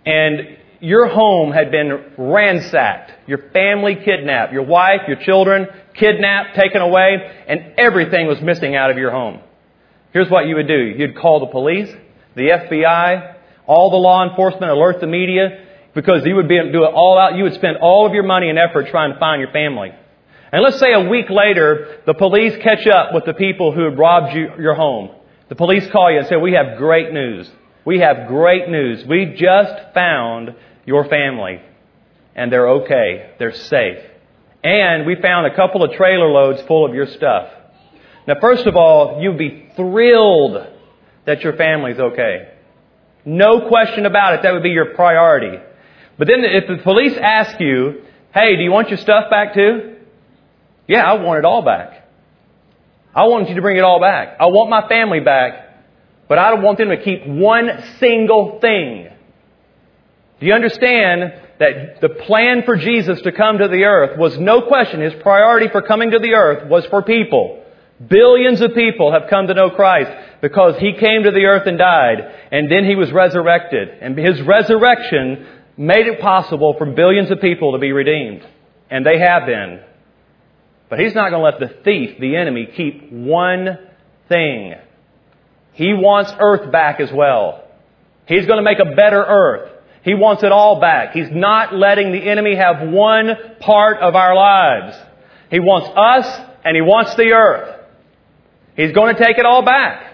and 0.04 0.56
your 0.80 1.08
home 1.08 1.52
had 1.52 1.70
been 1.70 2.12
ransacked, 2.16 3.28
your 3.28 3.50
family 3.52 3.96
kidnapped, 3.96 4.52
your 4.52 4.64
wife, 4.64 5.02
your 5.06 5.18
children 5.18 5.66
kidnapped, 5.94 6.56
taken 6.56 6.80
away, 6.80 7.18
and 7.46 7.74
everything 7.76 8.26
was 8.26 8.40
missing 8.40 8.74
out 8.74 8.90
of 8.90 8.96
your 8.96 9.10
home. 9.10 9.40
Here's 10.16 10.30
what 10.30 10.46
you 10.46 10.56
would 10.56 10.66
do. 10.66 10.94
You'd 10.96 11.14
call 11.14 11.40
the 11.40 11.52
police, 11.52 11.94
the 12.36 12.48
FBI, 12.48 13.34
all 13.66 13.90
the 13.90 13.98
law 13.98 14.26
enforcement, 14.26 14.72
alert 14.72 14.98
the 14.98 15.06
media, 15.06 15.62
because 15.94 16.24
you 16.24 16.36
would 16.36 16.48
be, 16.48 16.56
able 16.56 16.68
to 16.68 16.72
do 16.72 16.84
it 16.84 16.94
all 16.94 17.18
out. 17.18 17.36
You 17.36 17.42
would 17.42 17.52
spend 17.52 17.76
all 17.82 18.06
of 18.06 18.14
your 18.14 18.22
money 18.22 18.48
and 18.48 18.58
effort 18.58 18.86
trying 18.88 19.12
to 19.12 19.18
find 19.18 19.42
your 19.42 19.52
family. 19.52 19.90
And 20.52 20.62
let's 20.62 20.78
say 20.78 20.94
a 20.94 21.06
week 21.06 21.28
later, 21.28 22.00
the 22.06 22.14
police 22.14 22.54
catch 22.62 22.86
up 22.86 23.12
with 23.12 23.26
the 23.26 23.34
people 23.34 23.74
who 23.74 23.84
had 23.84 23.98
robbed 23.98 24.34
you, 24.34 24.52
your 24.58 24.74
home. 24.74 25.10
The 25.50 25.54
police 25.54 25.86
call 25.90 26.10
you 26.10 26.20
and 26.20 26.28
say, 26.28 26.36
we 26.36 26.52
have 26.52 26.78
great 26.78 27.12
news. 27.12 27.50
We 27.84 27.98
have 27.98 28.26
great 28.26 28.70
news. 28.70 29.04
We 29.06 29.36
just 29.36 29.92
found 29.92 30.54
your 30.86 31.06
family. 31.10 31.60
And 32.34 32.50
they're 32.50 32.70
okay. 32.70 33.32
They're 33.38 33.52
safe. 33.52 33.98
And 34.64 35.04
we 35.04 35.16
found 35.20 35.46
a 35.46 35.54
couple 35.54 35.84
of 35.84 35.92
trailer 35.92 36.30
loads 36.30 36.62
full 36.62 36.86
of 36.86 36.94
your 36.94 37.06
stuff. 37.06 37.50
Now, 38.26 38.34
first 38.40 38.66
of 38.66 38.76
all, 38.76 39.20
you'd 39.20 39.38
be 39.38 39.70
thrilled 39.76 40.66
that 41.26 41.42
your 41.42 41.56
family's 41.56 41.98
okay. 41.98 42.52
No 43.24 43.68
question 43.68 44.06
about 44.06 44.34
it. 44.34 44.42
That 44.42 44.52
would 44.52 44.62
be 44.62 44.70
your 44.70 44.94
priority. 44.94 45.58
But 46.18 46.28
then 46.28 46.44
if 46.44 46.68
the 46.68 46.82
police 46.82 47.16
ask 47.20 47.60
you, 47.60 48.02
hey, 48.32 48.56
do 48.56 48.62
you 48.62 48.70
want 48.70 48.88
your 48.88 48.98
stuff 48.98 49.30
back 49.30 49.54
too? 49.54 49.96
Yeah, 50.88 51.04
I 51.04 51.14
want 51.14 51.38
it 51.38 51.44
all 51.44 51.62
back. 51.62 52.08
I 53.14 53.24
want 53.24 53.48
you 53.48 53.54
to 53.56 53.62
bring 53.62 53.76
it 53.76 53.84
all 53.84 54.00
back. 54.00 54.36
I 54.38 54.46
want 54.46 54.70
my 54.70 54.88
family 54.88 55.20
back, 55.20 55.84
but 56.28 56.38
I 56.38 56.50
don't 56.50 56.62
want 56.62 56.78
them 56.78 56.90
to 56.90 57.02
keep 57.02 57.26
one 57.26 57.68
single 57.98 58.58
thing. 58.60 59.08
Do 60.38 60.46
you 60.46 60.52
understand 60.52 61.32
that 61.58 62.00
the 62.00 62.10
plan 62.10 62.62
for 62.64 62.76
Jesus 62.76 63.20
to 63.22 63.32
come 63.32 63.58
to 63.58 63.68
the 63.68 63.84
earth 63.84 64.18
was 64.18 64.38
no 64.38 64.62
question, 64.62 65.00
his 65.00 65.14
priority 65.22 65.68
for 65.68 65.82
coming 65.82 66.10
to 66.10 66.18
the 66.18 66.34
earth 66.34 66.68
was 66.68 66.84
for 66.86 67.02
people. 67.02 67.62
Billions 68.04 68.60
of 68.60 68.74
people 68.74 69.12
have 69.12 69.30
come 69.30 69.46
to 69.46 69.54
know 69.54 69.70
Christ 69.70 70.10
because 70.42 70.76
he 70.78 70.92
came 70.92 71.22
to 71.22 71.30
the 71.30 71.44
earth 71.46 71.66
and 71.66 71.78
died, 71.78 72.18
and 72.52 72.70
then 72.70 72.84
he 72.84 72.94
was 72.94 73.10
resurrected. 73.10 73.88
And 73.88 74.18
his 74.18 74.40
resurrection 74.42 75.46
made 75.78 76.06
it 76.06 76.20
possible 76.20 76.74
for 76.76 76.86
billions 76.86 77.30
of 77.30 77.40
people 77.40 77.72
to 77.72 77.78
be 77.78 77.92
redeemed. 77.92 78.46
And 78.90 79.04
they 79.04 79.18
have 79.18 79.46
been. 79.46 79.80
But 80.88 81.00
he's 81.00 81.14
not 81.14 81.30
going 81.30 81.40
to 81.40 81.58
let 81.58 81.58
the 81.58 81.82
thief, 81.82 82.18
the 82.20 82.36
enemy, 82.36 82.68
keep 82.76 83.10
one 83.10 83.78
thing. 84.28 84.74
He 85.72 85.92
wants 85.92 86.32
earth 86.38 86.70
back 86.70 87.00
as 87.00 87.10
well. 87.12 87.64
He's 88.26 88.46
going 88.46 88.58
to 88.58 88.62
make 88.62 88.78
a 88.78 88.94
better 88.94 89.22
earth. 89.22 89.72
He 90.02 90.14
wants 90.14 90.42
it 90.42 90.52
all 90.52 90.80
back. 90.80 91.12
He's 91.14 91.30
not 91.30 91.74
letting 91.74 92.12
the 92.12 92.18
enemy 92.30 92.54
have 92.54 92.88
one 92.88 93.30
part 93.60 93.98
of 93.98 94.14
our 94.14 94.36
lives. 94.36 94.96
He 95.50 95.60
wants 95.60 95.88
us 95.96 96.50
and 96.64 96.76
he 96.76 96.82
wants 96.82 97.14
the 97.16 97.32
earth. 97.32 97.75
He's 98.76 98.92
going 98.92 99.16
to 99.16 99.24
take 99.24 99.38
it 99.38 99.46
all 99.46 99.62
back. 99.62 100.12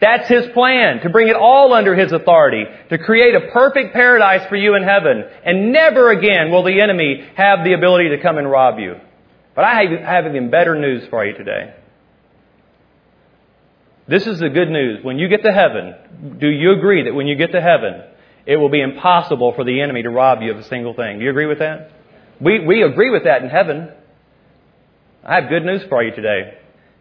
That's 0.00 0.28
His 0.28 0.46
plan, 0.52 1.00
to 1.02 1.10
bring 1.10 1.28
it 1.28 1.36
all 1.36 1.72
under 1.72 1.94
His 1.94 2.10
authority, 2.10 2.64
to 2.90 2.98
create 2.98 3.36
a 3.36 3.52
perfect 3.52 3.92
paradise 3.92 4.48
for 4.48 4.56
you 4.56 4.74
in 4.74 4.82
heaven. 4.82 5.24
And 5.44 5.72
never 5.72 6.10
again 6.10 6.50
will 6.50 6.64
the 6.64 6.80
enemy 6.80 7.24
have 7.36 7.62
the 7.64 7.74
ability 7.74 8.08
to 8.08 8.18
come 8.20 8.36
and 8.36 8.50
rob 8.50 8.80
you. 8.80 8.96
But 9.54 9.64
I 9.64 9.84
have 10.04 10.26
even 10.26 10.50
better 10.50 10.74
news 10.74 11.06
for 11.08 11.24
you 11.24 11.34
today. 11.34 11.74
This 14.08 14.26
is 14.26 14.40
the 14.40 14.48
good 14.48 14.70
news. 14.70 15.04
When 15.04 15.18
you 15.18 15.28
get 15.28 15.44
to 15.44 15.52
heaven, 15.52 16.38
do 16.40 16.48
you 16.48 16.72
agree 16.72 17.04
that 17.04 17.14
when 17.14 17.28
you 17.28 17.36
get 17.36 17.52
to 17.52 17.60
heaven, 17.60 18.02
it 18.44 18.56
will 18.56 18.70
be 18.70 18.80
impossible 18.80 19.52
for 19.54 19.64
the 19.64 19.80
enemy 19.80 20.02
to 20.02 20.10
rob 20.10 20.42
you 20.42 20.50
of 20.50 20.58
a 20.58 20.64
single 20.64 20.94
thing? 20.94 21.18
Do 21.18 21.24
you 21.24 21.30
agree 21.30 21.46
with 21.46 21.60
that? 21.60 21.92
We, 22.40 22.58
we 22.58 22.82
agree 22.82 23.10
with 23.10 23.24
that 23.24 23.42
in 23.42 23.50
heaven. 23.50 23.92
I 25.24 25.36
have 25.36 25.48
good 25.48 25.64
news 25.64 25.82
for 25.88 26.02
you 26.02 26.12
today. 26.12 26.58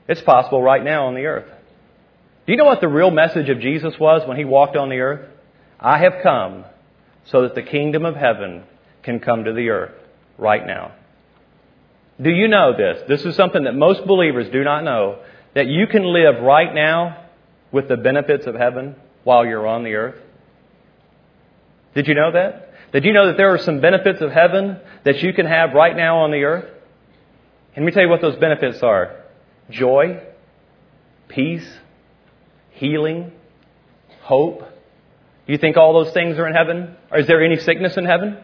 It's 0.07 0.21
possible 0.21 0.61
right 0.61 0.83
now 0.83 1.07
on 1.07 1.15
the 1.15 1.25
earth. 1.25 1.49
Do 2.45 2.53
you 2.53 2.57
know 2.57 2.65
what 2.65 2.81
the 2.81 2.87
real 2.87 3.11
message 3.11 3.49
of 3.49 3.59
Jesus 3.59 3.97
was 3.99 4.27
when 4.27 4.37
he 4.37 4.45
walked 4.45 4.75
on 4.75 4.89
the 4.89 4.99
earth? 4.99 5.29
I 5.79 5.99
have 5.99 6.15
come 6.23 6.65
so 7.25 7.43
that 7.43 7.55
the 7.55 7.61
kingdom 7.61 8.05
of 8.05 8.15
heaven 8.15 8.63
can 9.03 9.19
come 9.19 9.43
to 9.43 9.53
the 9.53 9.69
earth 9.69 9.93
right 10.37 10.65
now. 10.65 10.93
Do 12.21 12.29
you 12.29 12.47
know 12.47 12.75
this? 12.75 13.03
This 13.07 13.25
is 13.25 13.35
something 13.35 13.63
that 13.63 13.75
most 13.75 14.05
believers 14.05 14.49
do 14.51 14.63
not 14.63 14.83
know 14.83 15.19
that 15.53 15.67
you 15.67 15.87
can 15.87 16.03
live 16.03 16.41
right 16.41 16.73
now 16.73 17.25
with 17.71 17.87
the 17.87 17.97
benefits 17.97 18.45
of 18.47 18.55
heaven 18.55 18.95
while 19.23 19.45
you're 19.45 19.67
on 19.67 19.83
the 19.83 19.93
earth. 19.93 20.19
Did 21.95 22.07
you 22.07 22.15
know 22.15 22.31
that? 22.31 22.73
Did 22.91 23.05
you 23.05 23.13
know 23.13 23.27
that 23.27 23.37
there 23.37 23.53
are 23.53 23.57
some 23.59 23.79
benefits 23.79 24.21
of 24.21 24.31
heaven 24.31 24.79
that 25.03 25.21
you 25.23 25.33
can 25.33 25.45
have 25.45 25.73
right 25.73 25.95
now 25.95 26.19
on 26.19 26.31
the 26.31 26.43
earth? 26.43 26.65
And 27.75 27.85
let 27.85 27.89
me 27.89 27.91
tell 27.93 28.03
you 28.03 28.09
what 28.09 28.21
those 28.21 28.35
benefits 28.35 28.81
are 28.83 29.20
joy, 29.71 30.21
peace, 31.27 31.67
healing, 32.71 33.31
hope. 34.21 34.63
You 35.47 35.57
think 35.57 35.77
all 35.77 36.03
those 36.03 36.13
things 36.13 36.37
are 36.37 36.47
in 36.47 36.53
heaven? 36.53 36.95
Or 37.09 37.19
is 37.19 37.27
there 37.27 37.43
any 37.43 37.57
sickness 37.57 37.97
in 37.97 38.05
heaven? 38.05 38.37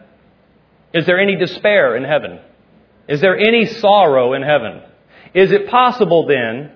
Is 0.92 1.06
there 1.06 1.20
any 1.20 1.36
despair 1.36 1.96
in 1.96 2.04
heaven? 2.04 2.40
Is 3.08 3.20
there 3.20 3.36
any 3.36 3.66
sorrow 3.66 4.34
in 4.34 4.42
heaven? 4.42 4.82
Is 5.34 5.52
it 5.52 5.68
possible 5.68 6.26
then 6.26 6.72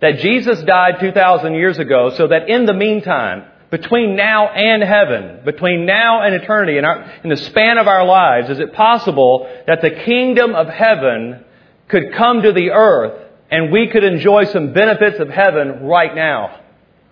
that 0.00 0.18
Jesus 0.18 0.62
died 0.62 1.00
2,000 1.00 1.54
years 1.54 1.78
ago 1.78 2.10
so 2.10 2.28
that 2.28 2.48
in 2.48 2.66
the 2.66 2.74
meantime, 2.74 3.44
between 3.70 4.14
now 4.14 4.48
and 4.48 4.82
heaven, 4.82 5.40
between 5.44 5.86
now 5.86 6.22
and 6.22 6.34
eternity, 6.34 6.78
in, 6.78 6.84
our, 6.84 7.10
in 7.24 7.30
the 7.30 7.36
span 7.36 7.78
of 7.78 7.88
our 7.88 8.04
lives, 8.04 8.48
is 8.50 8.60
it 8.60 8.72
possible 8.72 9.48
that 9.66 9.80
the 9.80 9.90
kingdom 9.90 10.54
of 10.54 10.68
heaven 10.68 11.44
could 11.88 12.12
come 12.14 12.42
to 12.42 12.52
the 12.52 12.70
earth 12.70 13.25
and 13.50 13.72
we 13.72 13.88
could 13.88 14.04
enjoy 14.04 14.44
some 14.46 14.72
benefits 14.72 15.20
of 15.20 15.28
heaven 15.28 15.84
right 15.84 16.14
now? 16.14 16.60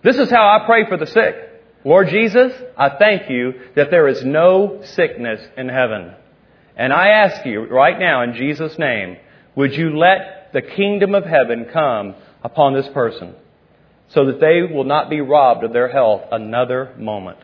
This 0.02 0.16
is 0.16 0.30
how 0.30 0.48
I 0.48 0.66
pray 0.66 0.86
for 0.86 0.96
the 0.96 1.06
sick. 1.06 1.36
Lord 1.84 2.08
Jesus, 2.08 2.52
I 2.76 2.90
thank 2.98 3.30
you 3.30 3.54
that 3.76 3.90
there 3.90 4.08
is 4.08 4.24
no 4.24 4.80
sickness 4.82 5.40
in 5.56 5.68
heaven. 5.68 6.14
And 6.76 6.92
I 6.92 7.08
ask 7.08 7.46
you 7.46 7.66
right 7.66 7.98
now 7.98 8.22
in 8.22 8.34
Jesus' 8.34 8.78
name, 8.78 9.16
would 9.54 9.74
you 9.74 9.96
let 9.96 10.52
the 10.52 10.62
kingdom 10.62 11.14
of 11.14 11.24
heaven 11.24 11.66
come 11.72 12.14
upon 12.42 12.74
this 12.74 12.88
person 12.88 13.34
so 14.08 14.26
that 14.26 14.40
they 14.40 14.62
will 14.62 14.84
not 14.84 15.10
be 15.10 15.20
robbed 15.20 15.64
of 15.64 15.72
their 15.72 15.88
health 15.88 16.22
another 16.32 16.94
moment? 16.98 17.38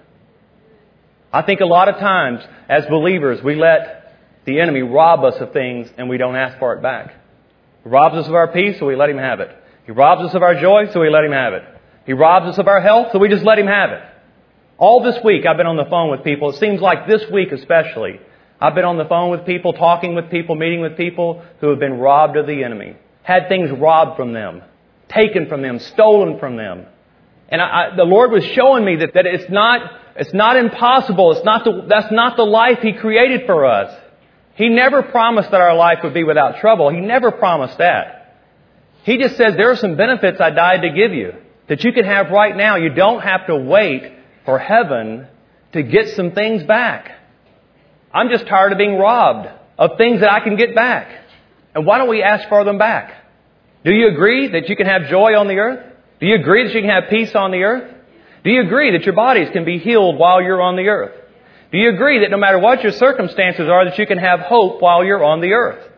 I 1.33 1.43
think 1.43 1.61
a 1.61 1.67
lot 1.67 1.89
of 1.89 1.97
times 1.97 2.41
as 2.69 2.87
believers 2.87 3.43
we 3.43 3.55
let 3.55 4.17
the 4.47 4.61
enemy 4.61 4.83
rob 4.83 5.25
us 5.25 5.41
of 5.41 5.53
things 5.53 5.89
and 5.97 6.09
we 6.09 6.17
don't 6.19 6.35
ask 6.35 6.59
for 6.59 6.75
it 6.75 6.83
back. 6.83 7.15
He 7.83 7.89
robs 7.89 8.17
us 8.17 8.27
of 8.27 8.35
our 8.35 8.49
peace, 8.49 8.79
so 8.79 8.87
we 8.87 8.97
let 8.97 9.11
him 9.11 9.19
have 9.19 9.41
it. 9.41 9.51
He 9.87 9.93
robs 9.93 10.29
us 10.29 10.35
of 10.35 10.43
our 10.43 10.61
joy, 10.61 10.91
so 10.93 11.01
we 11.01 11.11
let 11.11 11.25
him 11.25 11.33
have 11.33 11.55
it. 11.55 11.63
He 12.07 12.13
robs 12.13 12.47
us 12.47 12.59
of 12.59 12.69
our 12.69 12.81
health, 12.81 13.09
so 13.13 13.19
we 13.19 13.29
just 13.29 13.45
let 13.45 13.59
him 13.59 13.67
have 13.67 13.91
it. 13.91 14.03
All 14.79 15.03
this 15.03 15.23
week 15.23 15.45
I've 15.47 15.57
been 15.57 15.67
on 15.67 15.77
the 15.77 15.85
phone 15.91 16.11
with 16.11 16.25
people. 16.25 16.51
It 16.51 16.57
seems 16.57 16.81
like 16.81 17.07
this 17.07 17.23
week 17.31 17.53
especially. 17.53 18.21
I've 18.61 18.75
been 18.75 18.85
on 18.85 18.99
the 18.99 19.05
phone 19.05 19.31
with 19.31 19.47
people, 19.47 19.73
talking 19.73 20.15
with 20.15 20.31
people, 20.31 20.55
meeting 20.55 20.81
with 20.81 20.97
people 20.97 21.43
who 21.61 21.71
have 21.71 21.79
been 21.79 21.99
robbed 21.99 22.37
of 22.37 22.47
the 22.47 22.63
enemy. 22.63 22.97
Had 23.23 23.49
things 23.49 23.71
robbed 23.71 24.17
from 24.17 24.33
them, 24.33 24.63
taken 25.09 25.49
from 25.49 25.63
them, 25.63 25.79
stolen 25.79 26.39
from 26.39 26.57
them. 26.57 26.87
And 27.49 27.61
I, 27.61 27.65
I, 27.65 27.97
the 27.97 28.05
Lord 28.05 28.31
was 28.31 28.45
showing 28.45 28.85
me 28.85 28.97
that, 28.97 29.15
that 29.15 29.27
it's 29.27 29.51
not, 29.51 29.93
it's 30.17 30.35
not 30.35 30.57
impossible. 30.57 31.33
It's 31.33 31.45
not 31.45 31.65
the, 31.65 31.87
that's 31.89 32.13
not 32.13 32.37
the 32.37 32.45
life 32.45 32.81
He 32.81 32.93
created 32.93 33.47
for 33.47 33.65
us. 33.67 33.95
He 34.55 34.69
never 34.69 35.03
promised 35.03 35.51
that 35.51 35.61
our 35.61 35.75
life 35.75 35.99
would 36.03 36.15
be 36.15 36.25
without 36.25 36.61
trouble. 36.61 36.91
He 36.91 37.01
never 37.01 37.31
promised 37.31 37.79
that. 37.79 38.21
He 39.05 39.17
just 39.17 39.37
says 39.37 39.55
there 39.57 39.71
are 39.71 39.77
some 39.77 39.97
benefits 39.97 40.41
I 40.41 40.51
died 40.51 40.83
to 40.83 40.91
give 40.91 41.13
you 41.13 41.35
that 41.69 41.85
you 41.85 41.93
can 41.93 42.05
have 42.05 42.31
right 42.31 42.57
now. 42.57 42.77
You 42.77 42.91
don't 42.91 43.21
have 43.23 43.47
to 43.47 43.57
wait 43.57 44.13
for 44.45 44.59
heaven 44.59 45.27
to 45.73 45.83
get 45.83 46.09
some 46.11 46.33
things 46.33 46.65
back. 46.65 47.13
I'm 48.13 48.29
just 48.29 48.47
tired 48.47 48.73
of 48.73 48.79
being 48.79 48.97
robbed 48.97 49.49
of 49.79 49.97
things 49.97 50.21
that 50.21 50.31
I 50.31 50.41
can 50.41 50.57
get 50.57 50.75
back. 50.75 51.09
And 51.75 51.87
why 51.87 51.99
don't 51.99 52.11
we 52.11 52.23
ask 52.23 52.49
for 52.49 52.65
them 52.65 52.77
back? 52.77 53.15
Do 53.85 53.93
you 53.93 54.09
agree 54.09 54.49
that 54.49 54.69
you 54.69 54.77
can 54.77 54.87
have 54.87 55.09
joy 55.09 55.37
on 55.37 55.49
the 55.49 55.57
earth? 55.59 55.87
Do 56.21 56.27
you 56.27 56.35
agree 56.35 56.65
that 56.65 56.75
you 56.75 56.81
can 56.83 56.91
have 56.91 57.05
peace 57.09 57.35
on 57.35 57.51
the 57.51 57.63
earth? 57.63 57.95
Do 58.45 58.51
you 58.51 58.63
agree 58.63 58.91
that 58.93 59.05
your 59.05 59.15
bodies 59.15 59.49
can 59.53 59.65
be 59.65 59.79
healed 59.79 60.19
while 60.19 60.43
you're 60.43 60.61
on 60.61 60.77
the 60.77 60.89
earth? 60.89 61.15
Do 61.73 61.79
you 61.79 61.91
agree 61.91 62.21
that 62.21 62.31
no 62.31 62.37
matter 62.37 62.59
what 62.59 62.83
your 62.83 62.93
circumstances 62.93 63.69
are, 63.69 63.85
that 63.85 63.99
you 63.99 64.07
can 64.07 64.19
have 64.19 64.41
hope 64.41 64.83
while 64.83 65.05
you're 65.05 65.25
on 65.25 65.41
the 65.41 65.53
earth? 65.53 65.89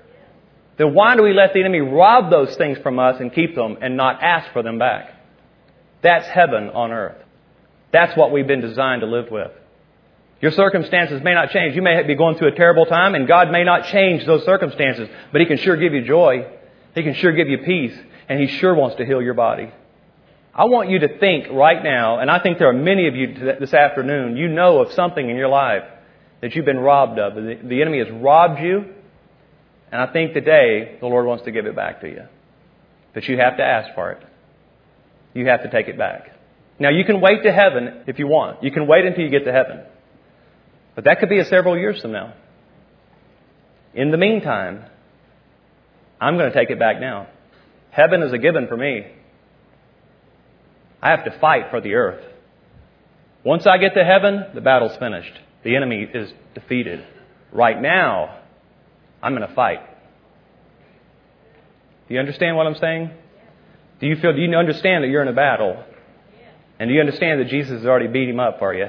Then 0.77 0.95
why 0.95 1.17
do 1.17 1.23
we 1.23 1.33
let 1.33 1.53
the 1.53 1.61
enemy 1.61 1.81
rob 1.81 2.31
those 2.31 2.55
things 2.57 2.79
from 2.79 2.99
us 2.99 3.21
and 3.21 3.33
keep 3.33 3.55
them 3.55 3.79
and 3.81 3.97
not 3.97 4.23
ask 4.23 4.53
for 4.53 4.63
them 4.63 4.79
back? 4.79 5.15
That's 6.03 6.27
heaven 6.27 6.71
on 6.71 6.93
earth. 6.93 7.17
That's 7.93 8.17
what 8.17 8.33
we've 8.33 8.47
been 8.47 8.61
designed 8.61 9.03
to 9.03 9.07
live 9.07 9.31
with. 9.31 9.51
Your 10.41 10.51
circumstances 10.51 11.23
may 11.23 11.35
not 11.35 11.51
change. 11.51 11.77
You 11.77 11.83
may 11.83 12.03
be 12.03 12.17
going 12.17 12.37
through 12.37 12.49
a 12.49 12.57
terrible 12.57 12.85
time, 12.85 13.15
and 13.15 13.29
God 13.29 13.51
may 13.51 13.63
not 13.63 13.87
change 13.87 14.27
those 14.27 14.45
circumstances, 14.45 15.09
but 15.31 15.41
He 15.41 15.47
can 15.47 15.59
sure 15.59 15.77
give 15.77 15.95
you 15.95 16.05
joy. 16.05 16.47
He 16.95 17.03
can 17.03 17.15
sure 17.15 17.33
give 17.33 17.49
you 17.49 17.59
peace, 17.59 17.97
and 18.29 18.41
He 18.41 18.49
sure 18.59 18.75
wants 18.75 18.97
to 18.97 19.07
heal 19.07 19.23
your 19.23 19.35
body. 19.35 19.71
I 20.55 20.67
want 20.67 20.91
you 20.91 20.99
to 21.01 21.19
think 21.19 21.47
right 21.51 21.83
now, 21.83 22.19
and 22.19 22.31
I 22.31 22.43
think 22.43 22.59
there 22.59 22.69
are 22.69 22.75
many 22.75 23.09
of 23.09 23.17
you 23.17 23.57
this 23.59 23.73
afternoon, 23.73 24.37
you 24.37 24.49
know 24.49 24.81
of 24.81 24.93
something 24.93 25.29
in 25.29 25.37
your 25.37 25.49
life 25.49 25.85
that 26.43 26.55
you've 26.55 26.67
been 26.67 26.81
robbed 26.81 27.19
of. 27.19 27.35
The 27.35 27.81
enemy 27.81 27.99
has 27.99 28.09
robbed 28.11 28.61
you, 28.61 28.85
and 29.91 30.01
I 30.01 30.13
think 30.13 30.35
today 30.35 30.99
the 31.01 31.07
Lord 31.07 31.27
wants 31.27 31.45
to 31.45 31.53
give 31.53 31.67
it 31.67 31.75
back 31.75 32.03
to 32.03 32.09
you. 32.09 32.25
But 33.15 33.25
you 33.29 33.39
have 33.39 33.57
to 33.57 33.63
ask 33.63 33.95
for 33.95 34.13
it 34.13 34.23
you 35.35 35.47
have 35.47 35.63
to 35.63 35.71
take 35.71 35.89
it 35.89 35.99
back. 35.99 36.31
Now, 36.79 36.91
you 36.91 37.05
can 37.05 37.21
wait 37.21 37.43
to 37.45 37.53
heaven 37.53 38.05
if 38.07 38.19
you 38.19 38.27
want. 38.27 38.63
You 38.63 38.71
can 38.71 38.87
wait 38.87 39.05
until 39.05 39.23
you 39.23 39.31
get 39.31 39.45
to 39.45 39.53
heaven. 39.53 39.85
But 40.95 41.05
that 41.05 41.21
could 41.21 41.29
be 41.29 41.43
several 41.45 41.79
years 41.79 42.01
from 42.01 42.13
now. 42.13 42.35
In 43.95 44.11
the 44.11 44.17
meantime, 44.17 44.85
I'm 46.21 46.37
going 46.37 46.51
to 46.51 46.59
take 46.59 46.71
it 46.71 46.79
back 46.79 47.01
now. 47.01 47.29
Heaven 47.91 48.23
is 48.23 48.33
a 48.33 48.39
given 48.39 48.69
for 48.69 48.77
me. 48.77 49.07
I 51.03 51.11
have 51.11 51.25
to 51.25 51.39
fight 51.41 51.71
for 51.71 51.81
the 51.81 51.95
earth. 51.95 52.25
Once 53.45 53.67
I 53.67 53.79
get 53.79 53.95
to 53.95 54.05
heaven, 54.05 54.45
the 54.55 54.61
battle's 54.61 54.97
finished. 54.99 55.33
The 55.65 55.75
enemy 55.75 56.07
is 56.13 56.33
defeated. 56.55 57.05
Right 57.51 57.81
now, 57.81 58.39
I'm 59.23 59.35
going 59.35 59.47
to 59.47 59.55
fight. 59.55 59.81
Do 62.09 62.15
you 62.15 62.21
understand 62.21 62.57
what 62.57 62.67
I'm 62.67 62.77
saying? 62.77 63.11
Do 64.01 64.07
you 64.07 64.17
feel, 64.17 64.33
do 64.33 64.41
you 64.41 64.57
understand 64.57 65.03
that 65.03 65.09
you're 65.09 65.23
in 65.23 65.29
a 65.29 65.33
battle? 65.33 65.85
And 66.79 66.89
do 66.89 66.95
you 66.95 67.01
understand 67.01 67.41
that 67.41 67.49
Jesus 67.49 67.79
has 67.79 67.87
already 67.87 68.09
beat 68.09 68.29
him 68.29 68.41
up 68.41 68.59
for 68.59 68.75
you? 68.75 68.87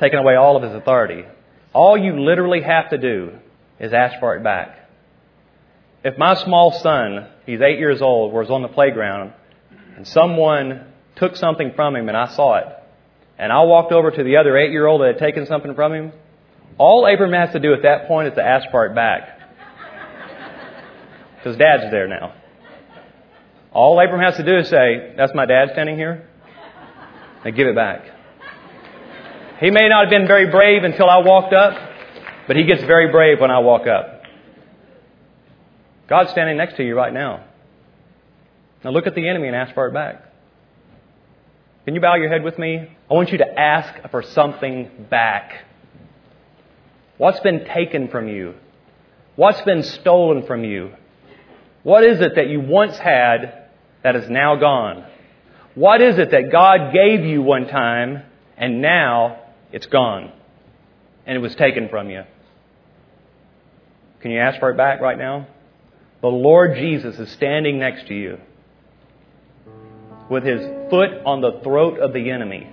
Taken 0.00 0.18
away 0.18 0.34
all 0.36 0.56
of 0.56 0.62
his 0.62 0.72
authority. 0.72 1.24
All 1.72 1.96
you 1.96 2.20
literally 2.20 2.62
have 2.62 2.90
to 2.90 2.98
do 2.98 3.32
is 3.78 3.92
ask 3.92 4.18
for 4.20 4.36
it 4.36 4.42
back. 4.42 4.88
If 6.04 6.16
my 6.16 6.34
small 6.34 6.72
son, 6.72 7.26
he's 7.46 7.60
eight 7.60 7.78
years 7.78 8.00
old, 8.00 8.32
was 8.32 8.50
on 8.50 8.62
the 8.62 8.68
playground 8.68 9.32
and 9.96 10.06
someone 10.06 10.86
took 11.18 11.36
something 11.36 11.72
from 11.74 11.96
him 11.96 12.08
and 12.08 12.16
I 12.16 12.28
saw 12.34 12.56
it, 12.58 12.66
and 13.38 13.52
I 13.52 13.62
walked 13.62 13.92
over 13.92 14.10
to 14.10 14.22
the 14.24 14.36
other 14.36 14.56
eight 14.56 14.70
year 14.70 14.86
old 14.86 15.00
that 15.02 15.14
had 15.14 15.18
taken 15.18 15.46
something 15.46 15.74
from 15.74 15.92
him, 15.92 16.12
all 16.78 17.06
Abram 17.06 17.32
has 17.32 17.52
to 17.52 17.60
do 17.60 17.72
at 17.72 17.82
that 17.82 18.06
point 18.06 18.28
is 18.28 18.34
to 18.34 18.42
ask 18.42 18.70
for 18.70 18.86
it 18.86 18.94
back. 18.94 19.34
Because 21.36 21.56
dad's 21.56 21.92
there 21.92 22.08
now. 22.08 22.34
All 23.72 24.00
Abram 24.00 24.20
has 24.20 24.36
to 24.36 24.44
do 24.44 24.58
is 24.58 24.68
say, 24.68 25.14
That's 25.16 25.32
my 25.34 25.46
dad 25.46 25.68
standing 25.72 25.96
here, 25.96 26.28
and 27.44 27.54
give 27.54 27.68
it 27.68 27.76
back. 27.76 28.02
He 29.60 29.70
may 29.70 29.88
not 29.88 30.04
have 30.04 30.10
been 30.10 30.26
very 30.26 30.50
brave 30.50 30.84
until 30.84 31.08
I 31.08 31.18
walked 31.18 31.52
up, 31.52 31.74
but 32.46 32.56
he 32.56 32.64
gets 32.64 32.82
very 32.82 33.10
brave 33.10 33.40
when 33.40 33.50
I 33.50 33.58
walk 33.60 33.86
up. 33.86 34.22
God's 36.08 36.30
standing 36.30 36.56
next 36.56 36.76
to 36.76 36.84
you 36.84 36.96
right 36.96 37.12
now. 37.12 37.44
Now 38.84 38.90
look 38.90 39.06
at 39.06 39.14
the 39.14 39.28
enemy 39.28 39.48
and 39.48 39.56
ask 39.56 39.74
for 39.74 39.86
it 39.88 39.92
back. 39.92 40.27
Can 41.88 41.94
you 41.94 42.02
bow 42.02 42.16
your 42.16 42.28
head 42.28 42.42
with 42.42 42.58
me? 42.58 42.86
I 43.10 43.14
want 43.14 43.32
you 43.32 43.38
to 43.38 43.58
ask 43.58 44.10
for 44.10 44.22
something 44.22 45.06
back. 45.08 45.64
What's 47.16 47.40
been 47.40 47.64
taken 47.64 48.08
from 48.08 48.28
you? 48.28 48.56
What's 49.36 49.62
been 49.62 49.82
stolen 49.82 50.42
from 50.44 50.64
you? 50.64 50.92
What 51.84 52.04
is 52.04 52.20
it 52.20 52.34
that 52.34 52.48
you 52.48 52.60
once 52.60 52.98
had 52.98 53.70
that 54.02 54.16
is 54.16 54.28
now 54.28 54.56
gone? 54.56 55.06
What 55.76 56.02
is 56.02 56.18
it 56.18 56.30
that 56.30 56.52
God 56.52 56.92
gave 56.92 57.24
you 57.24 57.40
one 57.40 57.66
time 57.68 58.22
and 58.58 58.82
now 58.82 59.38
it's 59.72 59.86
gone 59.86 60.30
and 61.24 61.38
it 61.38 61.40
was 61.40 61.54
taken 61.54 61.88
from 61.88 62.10
you? 62.10 62.24
Can 64.20 64.30
you 64.30 64.40
ask 64.40 64.60
for 64.60 64.72
it 64.72 64.76
back 64.76 65.00
right 65.00 65.16
now? 65.16 65.46
The 66.20 66.28
Lord 66.28 66.76
Jesus 66.76 67.18
is 67.18 67.30
standing 67.30 67.78
next 67.78 68.08
to 68.08 68.14
you 68.14 68.38
with 70.30 70.44
his 70.44 70.60
foot 70.90 71.10
on 71.24 71.40
the 71.40 71.60
throat 71.62 71.98
of 71.98 72.12
the 72.12 72.30
enemy. 72.30 72.70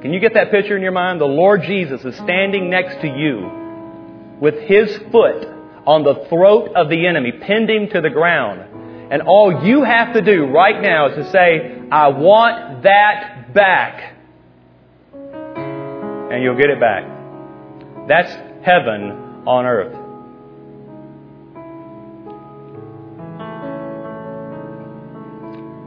Can 0.00 0.14
you 0.14 0.20
get 0.20 0.34
that 0.34 0.50
picture 0.50 0.76
in 0.76 0.82
your 0.82 0.92
mind? 0.92 1.20
The 1.20 1.26
Lord 1.26 1.62
Jesus 1.62 2.04
is 2.04 2.14
standing 2.16 2.70
next 2.70 3.02
to 3.02 3.06
you 3.06 4.38
with 4.40 4.58
his 4.60 4.96
foot 5.12 5.46
on 5.86 6.04
the 6.04 6.26
throat 6.28 6.72
of 6.74 6.88
the 6.88 7.06
enemy, 7.06 7.32
pinned 7.32 7.68
him 7.68 7.88
to 7.90 8.00
the 8.00 8.08
ground. 8.08 9.12
And 9.12 9.22
all 9.22 9.66
you 9.66 9.82
have 9.82 10.14
to 10.14 10.22
do 10.22 10.46
right 10.46 10.80
now 10.80 11.08
is 11.08 11.16
to 11.16 11.30
say, 11.30 11.82
I 11.90 12.08
want 12.08 12.84
that 12.84 13.52
back. 13.52 14.16
And 15.12 16.42
you'll 16.42 16.56
get 16.56 16.70
it 16.70 16.80
back. 16.80 17.04
That's 18.08 18.32
heaven 18.64 19.44
on 19.46 19.66
earth. 19.66 19.99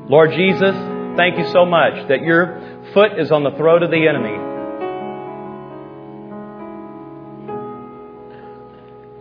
Lord 0.10 0.32
Jesus, 0.32 0.76
thank 1.16 1.38
you 1.38 1.50
so 1.54 1.66
much 1.66 2.10
that 2.10 2.24
your 2.24 2.60
foot 2.94 3.18
is 3.18 3.32
on 3.32 3.46
the 3.46 3.52
throat 3.52 3.84
of 3.84 3.90
the 3.90 4.06
enemy. 4.06 4.38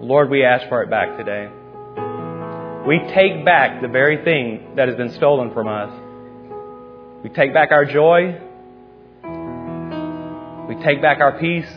Lord, 0.01 0.29
we 0.29 0.45
ask 0.45 0.69
for 0.69 0.83
it 0.83 0.91
back 0.91 1.17
today. 1.17 1.49
We 2.85 2.99
take 3.15 3.45
back 3.45 3.81
the 3.81 3.87
very 3.87 4.25
thing 4.25 4.75
that 4.75 4.89
has 4.89 4.97
been 4.97 5.13
stolen 5.13 5.55
from 5.55 5.69
us. 5.69 7.23
We 7.23 7.31
take 7.31 7.55
back 7.55 7.71
our 7.71 7.85
joy. 7.85 8.41
We 10.69 10.83
take 10.83 11.01
back 11.01 11.21
our 11.21 11.39
peace. 11.39 11.71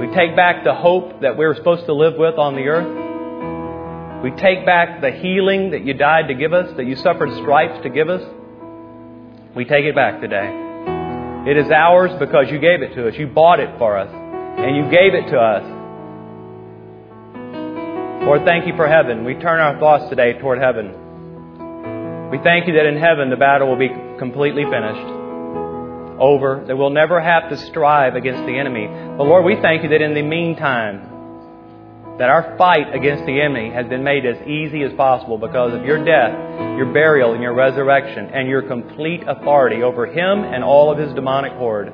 We 0.00 0.08
take 0.08 0.34
back 0.34 0.64
the 0.64 0.74
hope 0.74 1.20
that 1.20 1.36
we're 1.36 1.54
supposed 1.54 1.86
to 1.86 1.94
live 1.94 2.14
with 2.16 2.36
on 2.36 2.56
the 2.56 2.62
earth. 2.62 3.09
We 4.22 4.30
take 4.32 4.66
back 4.66 5.00
the 5.00 5.10
healing 5.10 5.70
that 5.70 5.84
you 5.86 5.94
died 5.94 6.28
to 6.28 6.34
give 6.34 6.52
us, 6.52 6.76
that 6.76 6.84
you 6.84 6.94
suffered 6.96 7.32
stripes 7.40 7.82
to 7.84 7.88
give 7.88 8.10
us. 8.10 8.22
We 9.56 9.64
take 9.64 9.86
it 9.86 9.94
back 9.94 10.20
today. 10.20 10.68
It 11.50 11.56
is 11.56 11.70
ours 11.70 12.12
because 12.18 12.50
you 12.50 12.58
gave 12.58 12.82
it 12.82 12.94
to 12.96 13.08
us. 13.08 13.14
You 13.16 13.26
bought 13.26 13.60
it 13.60 13.78
for 13.78 13.96
us. 13.96 14.10
And 14.12 14.76
you 14.76 14.82
gave 14.90 15.14
it 15.14 15.30
to 15.30 15.38
us. 15.38 15.64
Lord, 18.26 18.44
thank 18.44 18.66
you 18.66 18.76
for 18.76 18.86
heaven. 18.86 19.24
We 19.24 19.34
turn 19.34 19.58
our 19.58 19.80
thoughts 19.80 20.10
today 20.10 20.34
toward 20.34 20.60
heaven. 20.60 22.28
We 22.30 22.36
thank 22.44 22.68
you 22.68 22.74
that 22.74 22.84
in 22.84 22.98
heaven 22.98 23.30
the 23.30 23.36
battle 23.36 23.68
will 23.68 23.78
be 23.78 23.88
completely 24.18 24.64
finished. 24.64 25.16
Over. 26.20 26.62
That 26.66 26.76
we'll 26.76 26.90
never 26.90 27.18
have 27.22 27.48
to 27.48 27.56
strive 27.56 28.14
against 28.16 28.44
the 28.44 28.58
enemy. 28.58 28.86
But 28.86 29.24
Lord, 29.24 29.46
we 29.46 29.56
thank 29.62 29.82
you 29.82 29.88
that 29.88 30.02
in 30.02 30.12
the 30.12 30.22
meantime, 30.22 31.09
that 32.20 32.28
our 32.28 32.54
fight 32.58 32.94
against 32.94 33.24
the 33.24 33.40
enemy 33.40 33.70
has 33.70 33.88
been 33.88 34.04
made 34.04 34.26
as 34.26 34.36
easy 34.46 34.82
as 34.82 34.92
possible 34.92 35.38
because 35.38 35.72
of 35.72 35.86
your 35.86 36.04
death, 36.04 36.36
your 36.76 36.92
burial, 36.92 37.32
and 37.32 37.42
your 37.42 37.54
resurrection, 37.54 38.28
and 38.28 38.46
your 38.46 38.60
complete 38.60 39.22
authority 39.26 39.82
over 39.82 40.04
him 40.04 40.44
and 40.44 40.62
all 40.62 40.92
of 40.92 40.98
his 40.98 41.14
demonic 41.14 41.52
horde. 41.52 41.86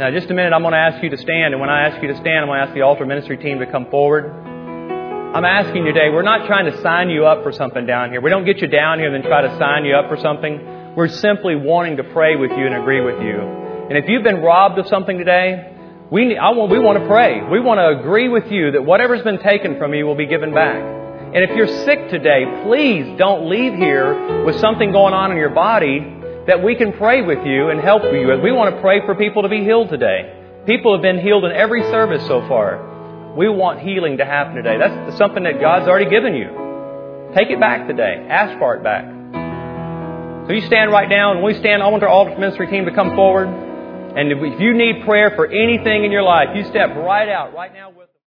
Now, 0.00 0.10
just 0.10 0.30
a 0.30 0.34
minute, 0.34 0.54
I'm 0.54 0.62
going 0.62 0.72
to 0.72 0.78
ask 0.78 1.04
you 1.04 1.10
to 1.10 1.18
stand, 1.18 1.52
and 1.52 1.60
when 1.60 1.68
I 1.68 1.88
ask 1.88 2.00
you 2.00 2.08
to 2.08 2.16
stand, 2.16 2.38
I'm 2.38 2.46
going 2.46 2.60
to 2.60 2.66
ask 2.68 2.74
the 2.74 2.80
altar 2.80 3.04
ministry 3.04 3.36
team 3.36 3.58
to 3.58 3.66
come 3.70 3.90
forward. 3.90 4.32
I'm 4.32 5.44
asking 5.44 5.84
you 5.84 5.92
today, 5.92 6.08
we're 6.08 6.22
not 6.22 6.46
trying 6.46 6.72
to 6.72 6.80
sign 6.80 7.10
you 7.10 7.26
up 7.26 7.42
for 7.42 7.52
something 7.52 7.84
down 7.84 8.12
here. 8.12 8.22
We 8.22 8.30
don't 8.30 8.46
get 8.46 8.62
you 8.62 8.66
down 8.66 8.98
here 8.98 9.12
and 9.12 9.22
then 9.22 9.30
try 9.30 9.42
to 9.42 9.58
sign 9.58 9.84
you 9.84 9.94
up 9.94 10.08
for 10.08 10.16
something. 10.16 10.94
We're 10.96 11.08
simply 11.08 11.54
wanting 11.54 11.98
to 11.98 12.04
pray 12.04 12.36
with 12.36 12.50
you 12.52 12.64
and 12.64 12.76
agree 12.76 13.02
with 13.02 13.20
you. 13.20 13.36
And 13.92 13.98
if 13.98 14.08
you've 14.08 14.24
been 14.24 14.40
robbed 14.40 14.78
of 14.78 14.86
something 14.86 15.18
today, 15.18 15.68
we, 16.12 16.36
I 16.36 16.50
want, 16.50 16.70
we 16.70 16.78
want 16.78 16.98
to 16.98 17.06
pray. 17.06 17.40
We 17.40 17.58
want 17.58 17.80
to 17.80 17.98
agree 17.98 18.28
with 18.28 18.52
you 18.52 18.72
that 18.72 18.84
whatever's 18.84 19.22
been 19.22 19.38
taken 19.38 19.78
from 19.78 19.94
you 19.94 20.04
will 20.04 20.14
be 20.14 20.26
given 20.26 20.52
back. 20.52 20.76
And 20.76 21.38
if 21.38 21.56
you're 21.56 21.66
sick 21.86 22.10
today, 22.10 22.44
please 22.64 23.16
don't 23.16 23.48
leave 23.48 23.72
here 23.72 24.44
with 24.44 24.60
something 24.60 24.92
going 24.92 25.14
on 25.14 25.32
in 25.32 25.38
your 25.38 25.48
body 25.48 26.00
that 26.46 26.62
we 26.62 26.74
can 26.74 26.92
pray 26.92 27.22
with 27.22 27.46
you 27.46 27.70
and 27.70 27.80
help 27.80 28.02
you. 28.02 28.28
We 28.44 28.52
want 28.52 28.74
to 28.74 28.80
pray 28.82 29.00
for 29.06 29.14
people 29.14 29.40
to 29.40 29.48
be 29.48 29.64
healed 29.64 29.88
today. 29.88 30.36
People 30.66 30.92
have 30.92 31.00
been 31.00 31.18
healed 31.18 31.46
in 31.46 31.52
every 31.52 31.80
service 31.84 32.26
so 32.26 32.46
far. 32.46 33.32
We 33.34 33.48
want 33.48 33.80
healing 33.80 34.18
to 34.18 34.26
happen 34.26 34.54
today. 34.54 34.76
That's 34.76 35.16
something 35.16 35.44
that 35.44 35.62
God's 35.62 35.88
already 35.88 36.10
given 36.10 36.34
you. 36.34 37.32
Take 37.34 37.48
it 37.48 37.58
back 37.58 37.88
today. 37.88 38.26
Ask 38.28 38.58
for 38.58 38.76
it 38.76 38.84
back. 38.84 39.08
So 40.46 40.52
you 40.52 40.60
stand 40.66 40.90
right 40.92 41.08
now, 41.08 41.32
and 41.32 41.42
we 41.42 41.54
stand. 41.54 41.82
I 41.82 41.88
want 41.88 42.02
our 42.02 42.10
altar 42.10 42.38
ministry 42.38 42.66
team 42.66 42.84
to 42.84 42.92
come 42.92 43.16
forward. 43.16 43.71
And 44.14 44.30
if 44.30 44.60
you 44.60 44.74
need 44.74 45.04
prayer 45.04 45.32
for 45.34 45.46
anything 45.46 46.04
in 46.04 46.12
your 46.12 46.22
life, 46.22 46.48
you 46.54 46.64
step 46.70 46.90
right 46.96 47.28
out 47.28 47.54
right 47.54 47.72
now. 47.72 47.92